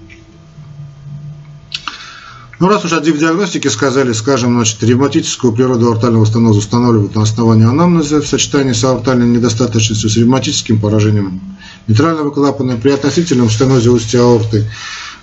Ну, 2.61 2.67
раз 2.67 2.85
уж 2.85 2.93
о 2.93 3.01
диагностике 3.01 3.71
сказали, 3.71 4.13
скажем, 4.13 4.53
значит, 4.53 4.83
ревматическую 4.83 5.51
природу 5.51 5.91
аортального 5.91 6.27
стеноза 6.27 6.59
устанавливают 6.59 7.15
на 7.15 7.23
основании 7.23 7.65
анамнеза 7.65 8.21
в 8.21 8.27
сочетании 8.27 8.73
с 8.73 8.83
аортальной 8.83 9.25
недостаточностью, 9.25 10.11
с 10.11 10.17
ревматическим 10.17 10.79
поражением 10.79 11.41
митрального 11.87 12.29
клапана. 12.29 12.77
При 12.77 12.91
относительном 12.91 13.49
стенозе 13.49 13.89
устья 13.89 14.19
аорты 14.19 14.69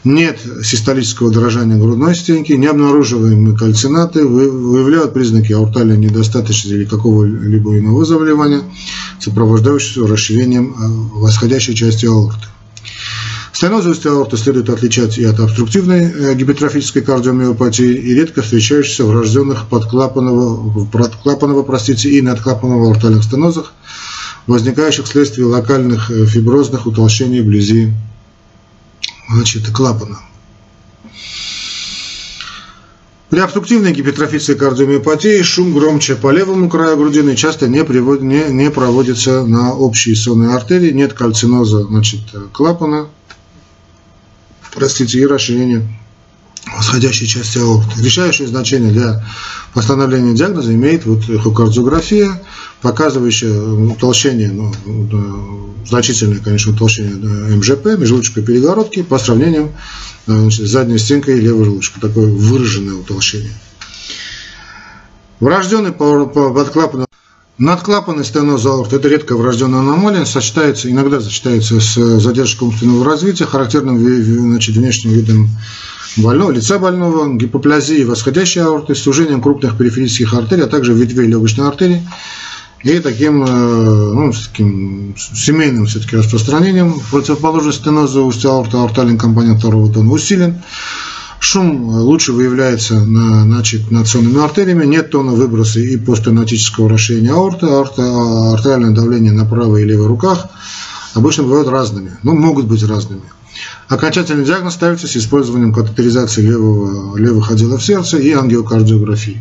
нет 0.03 0.41
систолического 0.65 1.31
дрожания 1.31 1.77
грудной 1.77 2.17
стенки, 2.17 2.55
не 2.55 2.67
обнаруживаемые 2.67 3.57
кальцинаты, 3.57 4.27
выявляют 4.27 5.15
признаки 5.15 5.53
аортальной 5.53 5.97
недостаточности 5.97 6.75
или 6.75 6.87
какого-либо 6.87 7.79
иного 7.79 8.05
заболевания, 8.05 8.63
сопровождающегося 9.21 10.13
расширением 10.13 10.73
э, 10.73 11.21
восходящей 11.21 11.77
части 11.77 12.07
аорты. 12.07 12.49
Стенозовость 13.59 14.07
аорты 14.07 14.37
следует 14.37 14.69
отличать 14.69 15.19
и 15.19 15.25
от 15.25 15.41
обструктивной 15.41 16.13
э, 16.13 16.35
гипертрофической 16.37 17.03
кардиомиопатии, 17.03 17.93
и 17.93 18.15
редко 18.15 18.41
встречающейся 18.41 19.05
в 19.05 19.11
рожденных 19.11 19.67
подклапанного, 19.67 20.85
подклапанного 20.85 21.65
простите, 21.65 22.09
и 22.09 22.23
надклапанного 22.23 22.93
аортальных 22.93 23.25
стенозах, 23.25 23.73
возникающих 24.47 25.07
вследствие 25.07 25.49
локальных 25.49 26.09
э, 26.09 26.27
фиброзных 26.27 26.87
утолщений 26.87 27.41
вблизи 27.41 27.91
значит, 29.29 29.69
клапана. 29.73 30.21
При 33.29 33.41
обструктивной 33.41 33.93
гипертрофической 33.93 34.55
кардиомиопатии 34.55 35.43
шум 35.43 35.75
громче 35.75 36.15
по 36.15 36.31
левому 36.31 36.71
краю 36.71 36.97
грудины 36.97 37.35
часто 37.35 37.67
не, 37.67 37.83
приводит, 37.83 38.23
не, 38.23 38.45
не 38.53 38.71
проводится 38.71 39.45
на 39.45 39.75
общие 39.75 40.15
сонные 40.15 40.55
артерии, 40.55 40.93
нет 40.93 41.13
кальциноза 41.13 41.83
значит, 41.83 42.21
клапана, 42.53 43.09
простите, 44.79 45.19
и 45.19 45.27
расширение 45.27 45.87
восходящей 46.77 47.27
части 47.27 47.59
аорты. 47.59 48.01
Решающее 48.01 48.47
значение 48.47 48.93
для 48.93 49.25
постановления 49.75 50.35
диагноза 50.35 50.73
имеет 50.75 51.05
вот 51.05 51.29
эхокардиография, 51.29 52.41
показывающая 52.81 53.59
утолщение, 53.59 54.51
ну, 54.51 55.75
значительное, 55.85 56.39
конечно, 56.39 56.73
утолщение 56.73 57.17
МЖП, 57.57 57.99
межжелудочковой 57.99 58.47
перегородки, 58.47 59.03
по 59.03 59.19
сравнению 59.19 59.73
значит, 60.27 60.67
с 60.67 60.71
задней 60.71 60.99
стенкой 60.99 61.41
левого 61.41 61.65
желудочка. 61.65 62.01
Такое 62.01 62.27
выраженное 62.27 62.95
утолщение. 62.95 63.53
Врожденный 65.41 65.93
подклапанный 65.93 67.07
Надклапанный 67.59 68.25
стеноз 68.25 68.65
аорты– 68.67 68.97
это 68.99 69.09
редко 69.09 69.37
врожденная 69.37 69.81
аномалия, 69.81 70.25
сочетается, 70.25 70.89
иногда 70.89 71.21
сочетается 71.21 71.81
с 71.81 72.21
задержкой 72.21 72.69
умственного 72.69 73.05
развития, 73.05 73.47
характерным 73.47 73.99
значит, 73.99 74.77
внешним 74.77 75.11
видом 75.11 75.49
больного, 76.17 76.53
лица 76.53 76.79
больного, 76.79 77.35
гипоплазией 77.35 78.05
восходящей 78.05 78.63
аорты, 78.63 78.95
сужением 78.95 79.43
крупных 79.43 79.77
периферических 79.77 80.35
артерий, 80.35 80.63
а 80.63 80.69
также 80.69 80.95
ветвей 80.95 81.27
легочной 81.27 81.67
артерии 81.67 82.01
и 82.85 83.01
таким, 83.01 83.43
э, 83.43 83.47
ну, 83.49 84.33
таким 84.33 85.17
семейным 85.17 85.87
все-таки 85.87 86.17
распространением 86.17 87.01
противоположности 87.11 87.81
стеноза 87.81 88.21
устья 88.23 88.51
аорты, 88.51 88.77
аортальный 88.77 89.19
компонент 89.19 89.59
второго 89.59 89.93
тона 89.93 90.13
усилен. 90.13 90.63
Шум 91.41 91.89
лучше 91.89 92.33
выявляется 92.33 93.05
на, 93.05 93.45
значит, 93.45 93.91
над 93.91 94.09
сонными 94.09 94.43
артериями, 94.43 94.85
нет 94.85 95.11
тона 95.11 95.33
выброса 95.33 95.79
и 95.81 95.97
постэнотического 95.97 96.89
расширения 96.89 97.31
аорты, 97.31 97.67
аорта, 97.67 98.53
артериальное 98.53 98.91
давление 98.91 99.33
на 99.33 99.45
правой 99.45 99.83
и 99.83 99.87
левой 99.87 100.09
руках 100.09 100.49
обычно 101.15 101.45
бывают 101.45 101.69
разными, 101.69 102.17
но 102.23 102.33
ну, 102.33 102.41
могут 102.41 102.67
быть 102.67 102.83
разными. 102.83 103.23
Окончательный 103.89 104.45
диагноз 104.45 104.75
ставится 104.75 105.07
с 105.07 105.17
использованием 105.17 105.73
катетеризации 105.73 106.43
левого, 106.43 107.17
левых 107.17 107.51
отделов 107.51 107.85
сердца 107.85 108.19
и 108.19 108.33
ангиокардиографии. 108.33 109.41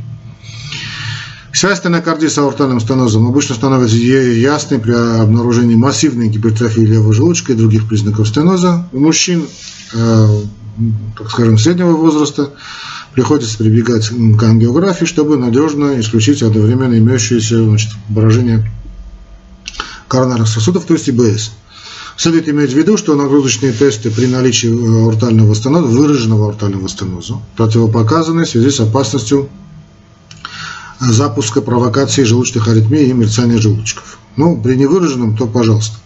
Связь 1.54 1.80
стенокардии 1.80 2.28
с 2.28 2.38
аортальным 2.38 2.80
стенозом 2.80 3.28
обычно 3.28 3.56
становится 3.56 3.98
ясной 3.98 4.80
при 4.80 4.92
обнаружении 4.92 5.76
массивной 5.76 6.30
гипертрофии 6.30 6.82
левого 6.82 7.14
желудочка 7.14 7.54
и 7.54 7.56
других 7.56 7.88
признаков 7.88 8.28
стеноза. 8.28 8.88
У 8.94 9.00
мужчин 9.00 9.48
э, 9.94 10.42
так 11.18 11.30
скажем, 11.32 11.58
среднего 11.58 11.92
возраста, 11.92 12.52
приходится 13.14 13.58
прибегать 13.58 14.10
к 14.10 14.44
ангиографии, 14.44 15.06
чтобы 15.06 15.38
надежно 15.38 16.00
исключить 16.00 16.44
одновременно 16.44 16.98
имеющееся 16.98 17.64
значит, 17.64 17.92
поражение 18.14 18.70
коронарных 20.08 20.48
сосудов, 20.48 20.86
то 20.86 20.94
есть 20.94 21.10
ИБС. 21.10 21.52
Следует 22.16 22.50
иметь 22.50 22.72
в 22.72 22.78
виду, 22.78 22.98
что 22.98 23.16
нагрузочные 23.16 23.74
тесты 23.74 24.10
при 24.10 24.26
наличии 24.26 25.06
аортального 25.08 25.54
стеноза, 25.54 25.88
выраженного 25.88 26.48
аортального 26.48 26.88
стеноза, 26.90 27.36
противопоказаны 27.56 28.46
в 28.46 28.50
связи 28.50 28.72
с 28.72 28.80
опасностью 28.80 29.50
запуска 31.00 31.62
провокации 31.62 32.24
желудочных 32.24 32.68
аритмий 32.68 33.06
и 33.06 33.14
мерцания 33.14 33.60
желудочков. 33.60 34.18
Ну, 34.36 34.60
при 34.60 34.76
невыраженном, 34.76 35.38
то 35.38 35.48
пожалуйста. 35.48 35.98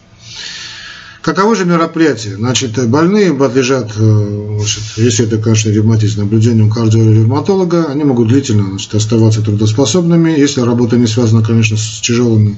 Каково 1.22 1.56
же 1.56 1.66
мероприятие? 1.66 2.36
Значит, 2.36 2.90
больные 2.90 3.32
подлежат, 3.34 3.92
э, 3.96 4.56
значит, 4.58 4.84
если 4.98 5.26
это, 5.26 5.38
конечно, 5.38 5.70
ревматизм, 5.70 6.22
наблюдению 6.22 6.68
кардиоревматолога, 6.68 7.86
они 7.92 8.04
могут 8.04 8.30
длительно 8.30 8.70
значит, 8.70 8.96
оставаться 8.96 9.42
трудоспособными. 9.42 10.32
Если 10.32 10.62
работа 10.62 10.98
не 10.98 11.06
связана, 11.06 11.44
конечно, 11.44 11.78
с 11.78 12.02
тяжелым 12.02 12.58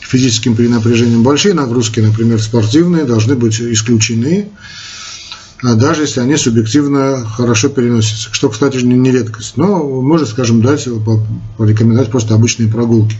физическим 0.00 0.56
перенапряжением, 0.56 1.22
большие 1.22 1.52
нагрузки, 1.52 2.00
например, 2.00 2.40
спортивные, 2.40 3.04
должны 3.04 3.34
быть 3.34 3.60
исключены, 3.60 4.48
а 5.62 5.74
даже 5.74 6.02
если 6.02 6.20
они 6.20 6.36
субъективно 6.36 7.26
хорошо 7.26 7.68
переносятся, 7.68 8.30
что, 8.32 8.48
кстати, 8.48 8.78
не 8.78 9.10
редкость. 9.10 9.56
Но 9.56 9.84
можно, 10.00 10.26
скажем, 10.26 10.62
дать, 10.62 10.88
порекомендовать 11.58 12.10
просто 12.10 12.34
обычные 12.34 12.68
прогулки. 12.68 13.16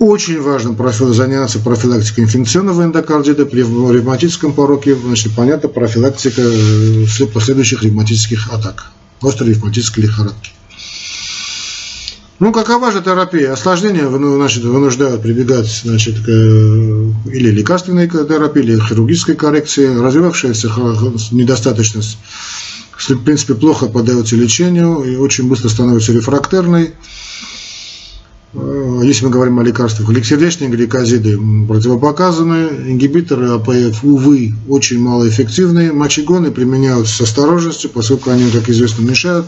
Очень 0.00 0.40
важно 0.40 0.74
заняться 1.12 1.58
профилактикой 1.58 2.24
инфекционного 2.24 2.84
эндокардита 2.84 3.44
при 3.44 3.60
ревматическом 3.60 4.54
пороке, 4.54 4.94
значит, 4.96 5.34
понятно, 5.36 5.68
профилактика 5.68 6.40
э, 6.40 7.26
последующих 7.34 7.82
ревматических 7.82 8.50
атак, 8.50 8.92
острой 9.20 9.50
ревматической 9.50 10.04
лихорадки. 10.04 10.52
Ну, 12.38 12.50
какова 12.50 12.90
же 12.90 13.02
терапия? 13.02 13.52
Осложнения 13.52 14.08
значит, 14.08 14.64
вынуждают 14.64 15.20
прибегать 15.20 15.68
значит, 15.84 16.18
к 16.20 16.28
или 16.30 17.50
лекарственной 17.50 18.08
терапии, 18.08 18.62
или 18.62 18.80
хирургической 18.80 19.34
коррекции. 19.34 19.94
Развивавшаяся 19.94 20.68
недостаточность, 21.30 22.16
в 22.96 23.18
принципе, 23.18 23.54
плохо 23.54 23.84
поддается 23.84 24.34
лечению 24.34 25.02
и 25.02 25.16
очень 25.16 25.46
быстро 25.46 25.68
становится 25.68 26.14
рефрактерной. 26.14 26.94
Э, 29.00 29.06
если 29.06 29.24
мы 29.24 29.30
говорим 29.30 29.58
о 29.58 29.62
лекарствах, 29.62 30.08
сердечные 30.24 30.70
гликозиды 30.70 31.38
противопоказаны, 31.66 32.90
ингибиторы 32.90 33.50
АПФ, 33.50 34.04
увы, 34.04 34.54
очень 34.68 35.00
малоэффективные, 35.00 35.92
мочегоны 35.92 36.50
применяются 36.50 37.16
с 37.16 37.20
осторожностью, 37.20 37.90
поскольку 37.90 38.30
они, 38.30 38.50
как 38.50 38.68
известно, 38.68 39.02
мешают 39.02 39.46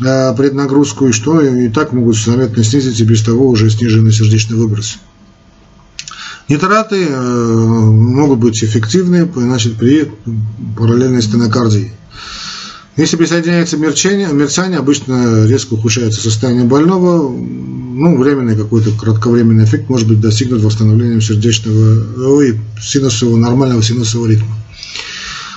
Э, 0.00 0.32
преднагрузку, 0.36 1.08
и 1.08 1.12
что 1.12 1.40
и 1.40 1.68
так 1.68 1.92
могут 1.92 2.16
заметно 2.16 2.62
снизить 2.62 3.00
и 3.00 3.04
без 3.04 3.22
того 3.22 3.48
уже 3.48 3.68
сниженный 3.68 4.12
сердечный 4.12 4.56
выброс. 4.56 4.98
Нитраты 6.48 7.04
э, 7.04 7.20
могут 7.20 8.38
быть 8.38 8.62
эффективны 8.62 9.28
значит, 9.34 9.74
при 9.74 10.10
параллельной 10.76 11.20
стенокардии. 11.20 11.92
Если 12.96 13.16
присоединяется 13.16 13.76
мерчание, 13.76 14.28
мерцание, 14.28 14.78
обычно 14.78 15.46
резко 15.46 15.74
ухудшается 15.74 16.20
состояние 16.20 16.64
больного. 16.64 17.36
Ну, 18.00 18.16
временный 18.16 18.54
какой-то 18.54 18.92
кратковременный 18.92 19.64
эффект 19.64 19.88
может 19.88 20.06
быть 20.06 20.20
достигнут 20.20 20.62
восстановлением 20.62 21.20
сердечного, 21.20 22.28
ой, 22.36 22.60
синусового, 22.80 23.36
нормального 23.36 23.82
синусового 23.82 24.28
ритма. 24.28 24.54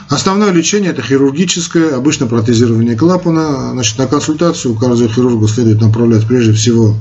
Основное 0.09 0.51
лечение– 0.51 0.89
это 0.91 1.03
хирургическое, 1.03 1.95
обычно 1.95 2.25
протезирование 2.25 2.95
клапана. 2.95 3.73
Значит, 3.73 3.99
на 3.99 4.07
консультацию 4.07 4.73
кардиохирургу 4.73 5.47
следует 5.47 5.81
направлять 5.81 6.25
прежде 6.25 6.53
всего 6.53 6.95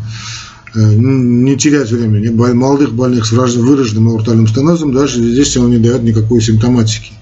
э, 0.75 0.95
не 0.95 1.57
терять 1.57 1.91
времени, 1.91 2.29
молодых 2.29 2.93
больных 2.93 3.25
с 3.25 3.33
выраженным 3.33 4.11
аортальным 4.11 4.47
стенозом, 4.47 4.93
даже 4.93 5.23
здесь 5.23 5.57
он 5.57 5.71
не 5.71 5.79
дает 5.79 6.03
никакой 6.03 6.43
симптоматики. 6.43 7.13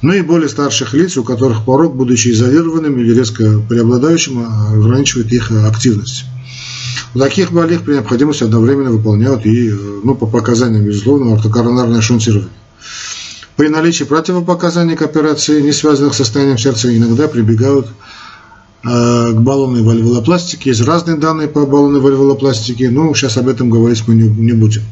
Ну 0.00 0.14
и 0.14 0.22
более 0.22 0.48
старших 0.48 0.94
лиц, 0.94 1.18
у 1.18 1.24
которых 1.24 1.66
порог, 1.66 1.94
будучи 1.94 2.28
изолированным 2.28 2.98
или 2.98 3.12
резко 3.12 3.60
преобладающим, 3.68 4.46
ограничивает 4.72 5.30
их 5.30 5.50
активность. 5.50 6.24
У 7.14 7.18
таких 7.18 7.52
больных 7.52 7.82
при 7.82 7.94
необходимости 7.94 8.42
одновременно 8.42 8.90
выполняют 8.90 9.46
и, 9.46 9.70
э, 9.70 10.00
ну, 10.02 10.16
по 10.16 10.26
показаниям, 10.26 10.84
безусловно, 10.84 11.34
ортокоронарное 11.34 12.00
шунтирование. 12.00 12.50
При 13.56 13.68
наличии 13.68 14.02
противопоказаний 14.02 14.96
к 14.96 15.02
операции, 15.02 15.60
не 15.60 15.70
связанных 15.70 16.14
с 16.14 16.16
состоянием 16.16 16.58
сердца, 16.58 16.94
иногда 16.94 17.28
прибегают 17.28 17.86
э, 17.86 19.30
к 19.32 19.40
баллонной 19.40 19.82
вальвулопластике. 19.82 20.70
Есть 20.70 20.82
разные 20.82 21.16
данные 21.16 21.46
по 21.46 21.64
баллонной 21.64 22.00
вальвулопластике, 22.00 22.90
но 22.90 23.14
сейчас 23.14 23.36
об 23.36 23.48
этом 23.48 23.70
говорить 23.70 24.02
мы 24.08 24.14
не 24.16 24.52
будем. 24.52 24.82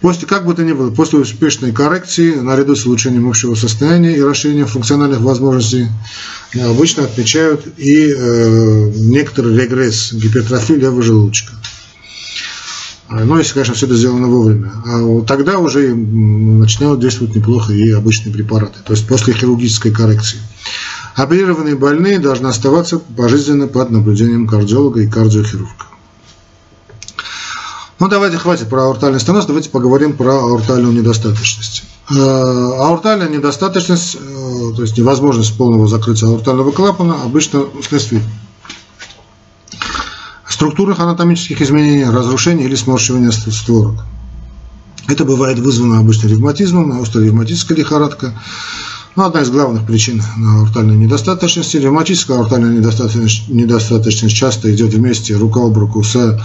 После, 0.00 0.28
как 0.28 0.44
бы 0.44 0.54
то 0.54 0.62
ни 0.62 0.72
было, 0.72 0.90
после 0.90 1.18
успешной 1.18 1.72
коррекции, 1.72 2.34
наряду 2.34 2.76
с 2.76 2.84
улучшением 2.84 3.28
общего 3.28 3.54
состояния 3.54 4.16
и 4.16 4.22
расширением 4.22 4.66
функциональных 4.66 5.20
возможностей, 5.20 5.88
э, 6.52 6.60
обычно 6.62 7.04
отмечают 7.04 7.66
и 7.78 8.12
э, 8.14 8.90
некоторый 8.94 9.56
регресс 9.56 10.12
гипертрофии 10.12 10.74
левого 10.74 11.02
желудочка. 11.02 11.54
А, 13.08 13.24
ну, 13.24 13.38
если, 13.38 13.54
конечно, 13.54 13.74
все 13.74 13.86
это 13.86 13.94
сделано 13.94 14.26
вовремя. 14.26 14.72
А 14.84 15.22
тогда 15.22 15.58
уже 15.58 15.94
начинают 15.94 17.00
действовать 17.00 17.36
неплохо 17.36 17.72
и 17.72 17.90
обычные 17.92 18.32
препараты, 18.32 18.80
то 18.84 18.92
есть 18.92 19.06
после 19.06 19.32
хирургической 19.32 19.92
коррекции. 19.92 20.38
Оперированные 21.14 21.76
больные 21.76 22.18
должны 22.18 22.48
оставаться 22.48 22.98
пожизненно 22.98 23.68
под 23.68 23.90
наблюдением 23.90 24.46
кардиолога 24.46 25.00
и 25.00 25.08
кардиохирурга. 25.08 25.86
Ну, 27.98 28.08
давайте 28.08 28.36
хватит 28.36 28.68
про 28.68 28.88
аортальный 28.88 29.18
стеноз, 29.18 29.46
давайте 29.46 29.70
поговорим 29.70 30.14
про 30.18 30.34
аортальную 30.34 30.92
недостаточность. 30.92 31.84
Э, 32.10 32.14
аортальная 32.14 33.28
недостаточность, 33.28 34.16
э, 34.16 34.72
то 34.76 34.82
есть 34.82 34.98
невозможность 34.98 35.56
полного 35.56 35.88
закрытия 35.88 36.28
аортального 36.28 36.72
клапана, 36.72 37.22
обычно 37.22 37.64
вследствие 37.80 38.22
структурных 40.46 41.00
анатомических 41.00 41.62
изменений, 41.62 42.04
разрушения 42.04 42.64
или 42.64 42.74
сморщивания 42.74 43.30
створок. 43.30 44.04
Это 45.08 45.24
бывает 45.24 45.58
вызвано 45.58 45.98
обычно 45.98 46.28
ревматизмом, 46.28 47.02
ревматическая 47.02 47.78
лихорадка. 47.78 48.34
Ну, 49.14 49.24
одна 49.24 49.40
из 49.40 49.48
главных 49.48 49.86
причин 49.86 50.22
аортальной 50.60 50.96
недостаточности. 50.96 51.78
Ревматическая 51.78 52.38
аортальная 52.38 52.70
недостаточность, 52.70 53.48
недостаточность 53.48 54.36
часто 54.36 54.74
идет 54.74 54.92
вместе 54.92 55.34
рука 55.34 55.64
об 55.64 55.78
руку 55.78 56.02
с 56.02 56.38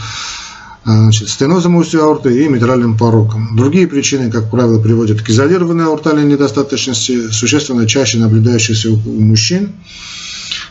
значит, 0.84 1.30
стенозом 1.30 1.76
устья 1.76 2.00
аорты 2.00 2.44
и 2.44 2.48
митральным 2.48 2.98
пороком. 2.98 3.56
Другие 3.56 3.88
причины, 3.88 4.32
как 4.32 4.50
правило, 4.50 4.82
приводят 4.82 5.22
к 5.22 5.30
изолированной 5.30 5.86
аортальной 5.86 6.26
недостаточности, 6.26 7.30
существенно 7.32 7.88
чаще 7.88 8.18
наблюдающейся 8.18 8.90
у 8.92 8.98
мужчин. 8.98 9.74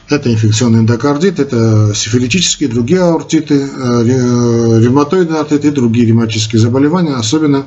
Это 0.09 0.33
инфекционный 0.33 0.81
эндокардит, 0.81 1.39
это 1.39 1.93
сифилитические, 1.95 2.69
другие 2.69 3.01
аортиты, 3.01 3.55
э, 3.55 4.03
ревматоидный 4.83 5.39
артрит 5.39 5.65
и 5.65 5.71
другие 5.71 6.07
ревматические 6.07 6.61
заболевания, 6.61 7.15
особенно 7.15 7.67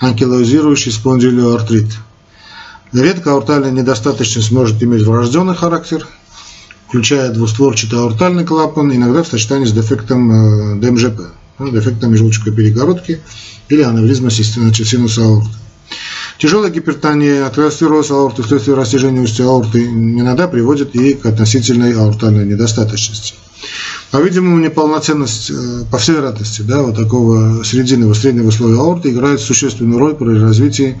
анкилозирующий 0.00 0.90
спондилоартрит. 0.90 1.86
Редко 2.92 3.34
аортальная 3.34 3.70
недостаточность 3.70 4.50
может 4.50 4.82
иметь 4.82 5.02
врожденный 5.02 5.54
характер, 5.54 6.08
включая 6.88 7.30
двустворчатый 7.30 8.00
аортальный 8.00 8.44
клапан, 8.44 8.92
иногда 8.92 9.22
в 9.22 9.28
сочетании 9.28 9.66
с 9.66 9.72
дефектом 9.72 10.32
э, 10.32 10.80
ДМЖП, 10.80 11.20
ну, 11.58 11.70
дефектом 11.70 12.12
межлучковой 12.12 12.54
перегородки 12.54 13.20
или 13.68 13.82
аневризма 13.82 14.30
синуса 14.30 15.22
аорты. 15.22 15.50
Тяжелая 16.38 16.70
гипертония, 16.70 17.46
атеросклероз 17.46 18.10
аорты 18.10 18.42
вследствие 18.42 18.76
растяжения 18.76 19.22
устья 19.22 19.44
аорты 19.44 19.86
иногда 19.86 20.48
приводит 20.48 20.94
и 20.94 21.14
к 21.14 21.24
относительной 21.24 21.94
аортальной 21.94 22.44
недостаточности. 22.44 23.34
По-видимому, 24.10 24.58
неполноценность, 24.58 25.50
э, 25.50 25.84
по 25.90 25.98
всей 25.98 26.16
вероятности, 26.16 26.62
да, 26.62 26.82
вот 26.82 26.96
такого 26.96 27.62
срединного, 27.64 28.12
среднего 28.14 28.50
слоя 28.50 28.76
аорты 28.76 29.10
играет 29.10 29.40
существенную 29.40 29.98
роль 29.98 30.14
при 30.14 30.38
развитии 30.38 31.00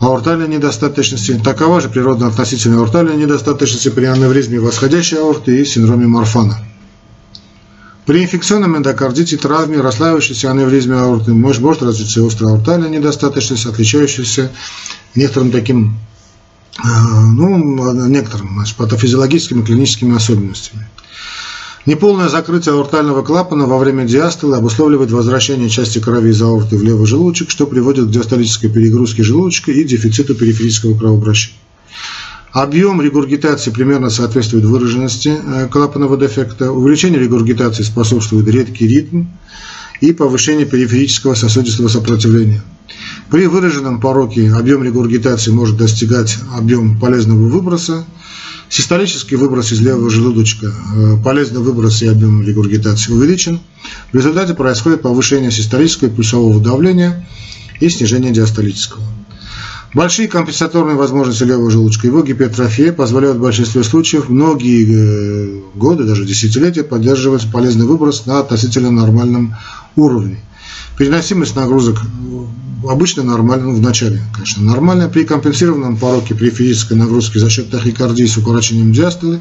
аортальной 0.00 0.48
недостаточности. 0.48 1.40
Такова 1.44 1.80
же 1.80 1.88
природа 1.88 2.26
относительной 2.26 2.78
аортальной 2.78 3.16
недостаточности 3.16 3.90
при 3.90 4.06
аневризме 4.06 4.58
восходящей 4.58 5.18
аорты 5.18 5.60
и 5.60 5.64
синдроме 5.64 6.06
Марфана. 6.06 6.58
При 8.08 8.22
инфекционном 8.22 8.74
эндокардите, 8.78 9.36
травме, 9.36 9.82
расслаивающейся 9.82 10.50
аневризме 10.50 10.94
аорты 10.94 11.34
может, 11.34 11.60
может 11.60 11.82
развиться 11.82 12.26
острая 12.26 12.54
аортальная 12.54 12.88
недостаточность, 12.88 13.66
отличающаяся 13.66 14.50
некоторым 15.14 15.50
таким, 15.50 15.98
э, 16.82 16.88
ну, 16.88 18.08
некоторым 18.08 18.54
значит, 18.54 18.76
патофизиологическими 18.76 19.62
клиническими 19.62 20.16
особенностями. 20.16 20.88
Неполное 21.84 22.30
закрытие 22.30 22.76
аортального 22.76 23.22
клапана 23.22 23.66
во 23.66 23.76
время 23.76 24.06
диастолы 24.06 24.56
обусловливает 24.56 25.10
возвращение 25.10 25.68
части 25.68 25.98
крови 25.98 26.30
из 26.30 26.40
аорты 26.40 26.78
в 26.78 26.82
левый 26.82 27.06
желудочек, 27.06 27.50
что 27.50 27.66
приводит 27.66 28.06
к 28.06 28.10
диастолической 28.10 28.70
перегрузке 28.70 29.22
желудочка 29.22 29.70
и 29.70 29.84
дефициту 29.84 30.34
периферического 30.34 30.98
кровообращения. 30.98 31.58
Объем 32.52 33.02
регургитации 33.02 33.70
примерно 33.70 34.08
соответствует 34.08 34.64
выраженности 34.64 35.28
э, 35.28 35.68
клапанного 35.68 36.16
дефекта. 36.16 36.72
Увеличение 36.72 37.20
регургитации 37.20 37.82
способствует 37.82 38.48
редкий 38.48 38.88
ритм 38.88 39.24
и 40.00 40.12
повышение 40.12 40.64
периферического 40.64 41.34
сосудистого 41.34 41.88
сопротивления. 41.88 42.62
При 43.30 43.46
выраженном 43.46 44.00
пороке 44.00 44.50
объем 44.50 44.82
регургитации 44.82 45.50
может 45.50 45.76
достигать 45.76 46.38
объем 46.56 46.98
полезного 46.98 47.48
выброса. 47.48 48.06
Систолический 48.70 49.36
выброс 49.36 49.72
из 49.72 49.80
левого 49.80 50.08
желудочка, 50.08 50.72
э, 50.94 51.16
полезный 51.22 51.60
выброс 51.60 52.00
и 52.00 52.06
объем 52.06 52.42
регургитации 52.42 53.12
увеличен. 53.12 53.60
В 54.10 54.16
результате 54.16 54.54
происходит 54.54 55.02
повышение 55.02 55.50
систолического 55.50 56.08
и 56.08 56.12
пульсового 56.12 56.62
давления 56.62 57.28
и 57.80 57.88
снижение 57.90 58.32
диастолического. 58.32 59.04
Большие 59.94 60.28
компенсаторные 60.28 60.96
возможности 60.96 61.44
левого 61.44 61.70
желудочка, 61.70 62.06
его 62.06 62.22
гипертрофия 62.22 62.92
позволяют 62.92 63.38
в 63.38 63.40
большинстве 63.40 63.82
случаев 63.82 64.28
многие 64.28 64.86
э, 64.86 65.60
годы, 65.74 66.04
даже 66.04 66.26
десятилетия, 66.26 66.84
поддерживать 66.84 67.50
полезный 67.50 67.86
выброс 67.86 68.26
на 68.26 68.40
относительно 68.40 68.90
нормальном 68.90 69.56
уровне. 69.96 70.40
Переносимость 70.98 71.56
нагрузок 71.56 72.02
обычно 72.86 73.22
нормально, 73.22 73.66
ну, 73.66 73.76
в 73.76 73.80
начале, 73.80 74.20
конечно, 74.34 74.62
нормально. 74.62 75.08
При 75.08 75.24
компенсированном 75.24 75.96
пороке 75.96 76.34
при 76.34 76.50
физической 76.50 76.94
нагрузке 76.94 77.38
за 77.38 77.48
счет 77.48 77.70
тахикардии 77.70 78.26
с 78.26 78.36
укорочением 78.36 78.92
диастолы, 78.92 79.40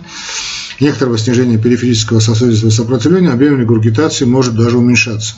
некоторого 0.79 1.17
снижения 1.17 1.57
периферического 1.57 2.19
сосудистого 2.19 2.69
сопротивления, 2.69 3.31
объем 3.31 3.59
регургитации 3.59 4.23
может 4.23 4.55
даже 4.55 4.77
уменьшаться. 4.77 5.35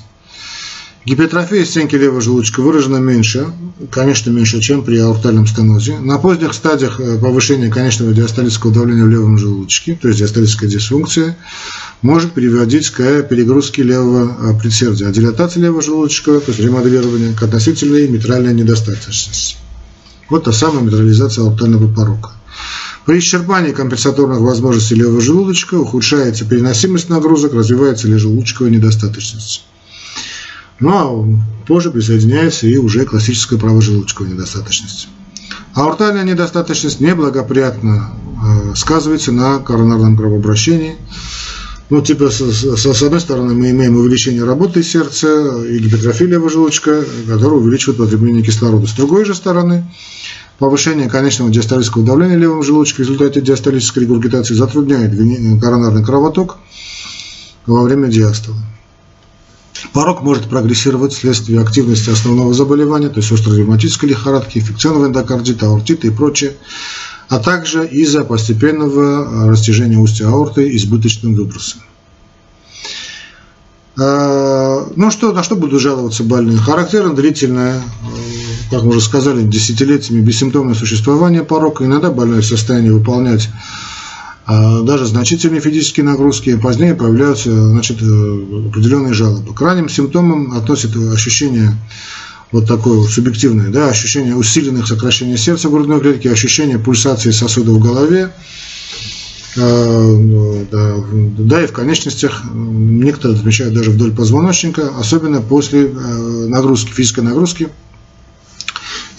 Гипертрофия 1.05 1.63
стенки 1.63 1.95
левого 1.95 2.19
желудочка 2.19 2.62
выражена 2.62 2.97
меньше, 2.97 3.47
конечно, 3.89 4.31
меньше, 4.31 4.59
чем 4.59 4.83
при 4.83 4.97
аортальном 4.97 5.47
стенозе. 5.47 5.97
На 5.97 6.17
поздних 6.17 6.53
стадиях 6.53 6.99
э, 6.99 7.17
повышения 7.17 7.69
конечного 7.69 8.13
диастолического 8.13 8.73
давления 8.73 9.05
в 9.05 9.09
левом 9.09 9.38
желудочке, 9.38 9.97
то 9.99 10.09
есть 10.09 10.19
диастолическая 10.19 10.69
дисфункция, 10.69 11.38
может 12.01 12.33
приводить 12.33 12.89
к 12.89 13.23
перегрузке 13.23 13.83
левого 13.83 14.53
э, 14.53 14.59
предсердия, 14.59 15.07
а 15.07 15.12
дилатация 15.12 15.63
левого 15.63 15.81
желудочка, 15.81 16.38
то 16.41 16.51
есть 16.51 16.59
ремоделирование 16.59 17.33
к 17.33 17.41
относительной 17.43 18.09
митральной 18.09 18.53
недостаточности. 18.53 19.55
Вот 20.29 20.43
та 20.43 20.51
самая 20.51 20.83
митрализация 20.83 21.45
аортального 21.45 21.91
порока. 21.91 22.31
При 23.05 23.19
исчерпании 23.19 23.71
компенсаторных 23.71 24.39
возможностей 24.41 24.95
левого 24.95 25.21
желудочка 25.21 25.75
ухудшается 25.75 26.43
переносимость 26.43 27.09
нагрузок, 27.09 27.53
развивается 27.53 28.09
ли 28.09 28.15
недостаточность. 28.69 29.63
Ну 30.79 30.89
а 30.89 31.65
позже 31.67 31.91
присоединяется 31.91 32.67
и 32.67 32.77
уже 32.77 33.05
классическая 33.05 33.57
правожелудочковая 33.57 34.31
недостаточность. 34.31 35.09
Аортальная 35.73 36.23
недостаточность 36.23 36.99
неблагоприятно 36.99 38.11
э, 38.43 38.75
сказывается 38.75 39.31
на 39.31 39.59
коронарном 39.59 40.17
кровообращении. 40.17 40.95
Ну, 41.89 42.01
типа, 42.01 42.29
с, 42.29 42.39
с, 42.39 42.77
с 42.77 43.03
одной 43.03 43.19
стороны, 43.19 43.53
мы 43.55 43.71
имеем 43.71 43.97
увеличение 43.97 44.43
работы 44.43 44.83
сердца 44.83 45.63
и 45.63 45.79
гипертрофия 45.79 46.49
желудочка, 46.49 47.03
которая 47.27 47.59
увеличивает 47.59 47.97
потребление 47.97 48.43
кислорода. 48.43 48.85
С 48.87 48.93
другой 48.93 49.25
же 49.25 49.33
стороны, 49.33 49.85
повышение 50.59 51.09
конечного 51.09 51.51
диастолического 51.51 52.05
давления 52.05 52.37
левого 52.37 52.63
желудочка 52.63 52.97
в 52.97 52.99
результате 52.99 53.41
диастолической 53.41 54.03
регургитации 54.03 54.53
затрудняет 54.53 55.11
коронарный 55.59 56.03
кровоток 56.03 56.57
во 57.65 57.83
время 57.83 58.07
диастола. 58.07 58.57
Порог 59.93 60.21
может 60.21 60.49
прогрессировать 60.49 61.13
вследствие 61.13 61.61
активности 61.61 62.09
основного 62.09 62.53
заболевания, 62.53 63.09
то 63.09 63.19
есть 63.19 63.31
острой 63.31 63.59
ревматической 63.59 64.09
лихорадки, 64.09 64.59
инфекционного 64.59 65.07
эндокардита, 65.07 65.67
аортита 65.67 66.07
и 66.07 66.09
прочее, 66.11 66.55
а 67.27 67.39
также 67.39 67.87
из-за 67.87 68.23
постепенного 68.23 69.49
растяжения 69.49 69.97
устья 69.97 70.27
аорты 70.27 70.75
избыточным 70.75 71.35
выбросом. 71.35 71.81
А, 73.97 74.87
ну 74.95 75.11
что, 75.11 75.31
на 75.31 75.43
что 75.43 75.55
будут 75.55 75.81
жаловаться 75.81 76.23
больные? 76.23 76.57
Характерно 76.57 77.13
длительное, 77.13 77.81
как 78.71 78.83
мы 78.83 78.89
уже 78.91 79.01
сказали, 79.01 79.43
десятилетиями 79.43 80.21
бессимптомное 80.21 80.75
существование 80.75 81.43
порока. 81.43 81.85
Иногда 81.85 82.09
больной 82.09 82.41
в 82.41 82.45
состоянии 82.45 82.89
выполнять 82.89 83.49
даже 84.49 85.05
значительные 85.05 85.62
физические 85.62 86.05
нагрузки, 86.05 86.57
позднее 86.57 86.95
появляются 86.95 87.51
значит, 87.51 88.01
э, 88.01 88.05
определенные 88.05 89.13
жалобы. 89.13 89.53
К 89.53 89.62
ранним 89.62 89.89
симптомам 89.89 90.53
относят 90.53 90.95
ощущение 90.95 91.73
вот 92.51 92.67
такое 92.67 92.97
вот 92.97 93.09
субъективное, 93.09 93.69
да, 93.69 93.89
ощущение 93.89 94.35
усиленных 94.35 94.88
сокращений 94.88 95.38
сердца 95.38 95.69
в 95.69 95.71
грудной 95.71 95.99
клетке, 95.99 96.31
ощущение 96.31 96.79
пульсации 96.79 97.29
сосудов 97.29 97.75
в 97.75 97.79
голове, 97.79 98.33
э, 99.55 100.65
да, 100.71 100.95
да, 101.38 101.63
и 101.63 101.67
в 101.67 101.71
конечностях 101.71 102.41
некоторые 102.51 103.38
отмечают 103.38 103.75
даже 103.75 103.91
вдоль 103.91 104.13
позвоночника, 104.13 104.89
особенно 104.97 105.41
после 105.41 105.85
э, 105.85 106.45
нагрузки, 106.47 106.91
физической 106.91 107.21
нагрузки, 107.23 107.69